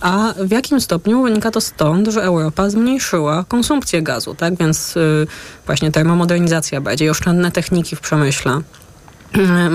[0.00, 4.56] A w jakim stopniu wynika to stąd, że Europa zmniejszyła konsumpcję gazu, tak?
[4.56, 5.26] Więc y,
[5.66, 8.60] właśnie termomodernizacja, bardziej oszczędne techniki w przemyśle,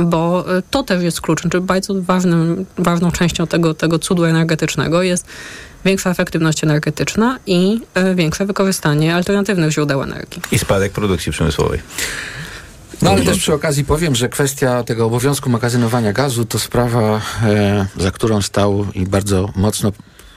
[0.05, 5.03] bo y, to też jest kluczem, czy bardzo ważnym, ważną częścią tego, tego cudu energetycznego
[5.03, 5.25] jest
[5.85, 10.41] większa efektywność energetyczna i y, większe wykorzystanie alternatywnych źródeł energii.
[10.51, 11.79] I spadek produkcji przemysłowej.
[13.01, 17.85] No ale też przy okazji powiem, że kwestia tego obowiązku magazynowania gazu to sprawa, e,
[17.97, 19.91] za którą stał i bardzo mocno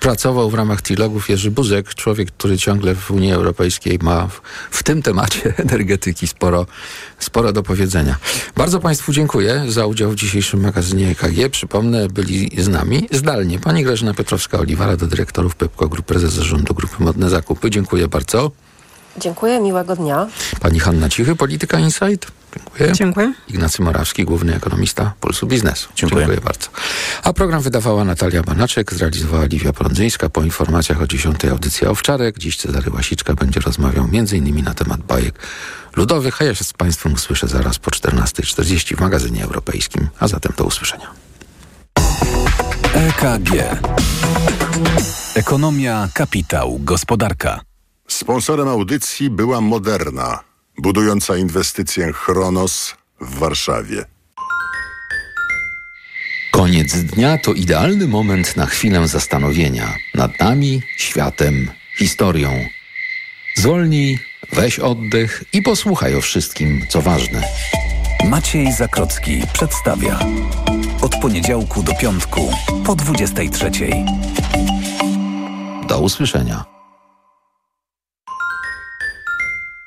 [0.05, 4.41] pracował w ramach trilogów Jerzy Buzek, człowiek, który ciągle w Unii Europejskiej ma w,
[4.71, 6.67] w tym temacie energetyki sporo,
[7.19, 8.17] sporo do powiedzenia.
[8.57, 11.51] Bardzo Państwu dziękuję za udział w dzisiejszym magazynie EKG.
[11.51, 17.05] Przypomnę, byli z nami zdalnie pani Grażyna Piotrowska-Oliwara do dyrektorów Pepko Group, prezes zarządu Grupy
[17.05, 17.71] Modne Zakupy.
[17.71, 18.51] Dziękuję bardzo.
[19.19, 20.27] Dziękuję, miłego dnia.
[20.61, 22.44] Pani Hanna Cichy, Polityka Insight.
[22.55, 22.93] Dziękuję.
[22.93, 23.33] Dziękuję.
[23.49, 25.89] Ignacy Morawski, główny ekonomista Pulsu Biznesu.
[25.95, 26.27] Dziękuję.
[26.27, 26.69] bardzo.
[27.23, 30.29] A program wydawała Natalia Banaczek, zrealizowała Liwia Prądzyńska.
[30.29, 32.39] Po informacjach o 10 audycji Owczarek.
[32.39, 34.65] Dziś Cezary Łasiczka będzie rozmawiał m.in.
[34.65, 35.35] na temat bajek
[35.97, 40.09] ludowych, a ja się z Państwem usłyszę zaraz po 14.40 w magazynie europejskim.
[40.21, 41.11] A zatem do usłyszenia.
[42.95, 43.51] EKG.
[45.35, 47.61] Ekonomia, kapitał, gospodarka.
[48.09, 50.39] Sponsorem audycji była Moderna,
[50.79, 54.05] budująca inwestycję Chronos w Warszawie.
[56.53, 62.51] Koniec dnia to idealny moment na chwilę zastanowienia nad nami, światem, historią.
[63.57, 64.19] Zwolnij,
[64.53, 67.43] weź oddech i posłuchaj o wszystkim, co ważne.
[68.29, 70.19] Maciej Zakrocki przedstawia.
[71.01, 72.53] Od poniedziałku do piątku
[72.87, 73.71] po 23.
[75.89, 76.74] Do usłyszenia.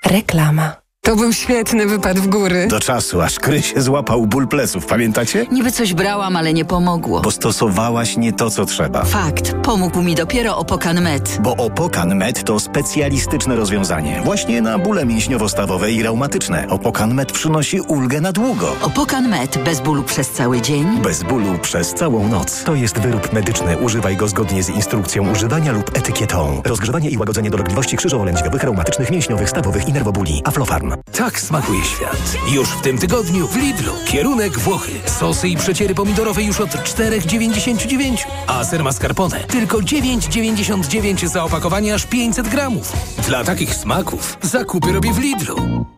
[0.07, 0.86] Reklama.
[1.07, 2.67] To był świetny wypad w góry.
[2.67, 5.45] Do czasu, aż Krysie złapał ból pleców, pamiętacie?
[5.51, 7.21] Niby coś brałam, ale nie pomogło.
[7.21, 9.03] Bo stosowałaś nie to, co trzeba.
[9.03, 9.53] Fakt.
[9.63, 11.37] Pomógł mi dopiero Opokan Med.
[11.41, 14.21] Bo Opokan Med to specjalistyczne rozwiązanie.
[14.25, 16.67] Właśnie na bóle mięśniowo-stawowe i reumatyczne.
[16.69, 18.75] Opokan Med przynosi ulgę na długo.
[18.81, 19.63] Opokan Med.
[19.65, 20.85] Bez bólu przez cały dzień.
[21.03, 22.63] Bez bólu przez całą noc.
[22.63, 23.77] To jest wyrób medyczny.
[23.77, 26.61] Używaj go zgodnie z instrukcją używania lub etykietą.
[26.65, 30.41] Rozgrzewanie i łagodzenie dolegliwości krzyżowo-lędźwiowych, reumatycznych, mięśniowych, stawowych i nerwobuli.
[30.45, 30.96] Aflofarm.
[31.17, 32.37] Tak smakuje świat.
[32.53, 33.93] Już w tym tygodniu w Lidlu.
[34.05, 34.91] Kierunek Włochy.
[35.05, 38.25] Sosy i przeciery pomidorowe już od 4,99.
[38.47, 42.93] A ser mascarpone tylko 9,99 za opakowanie aż 500 gramów.
[43.27, 45.85] Dla takich smaków zakupy robię w Lidlu.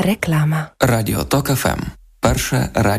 [0.00, 0.66] Reklama.
[0.82, 1.80] Radio TOK FM.
[2.20, 2.82] Pierwsze radio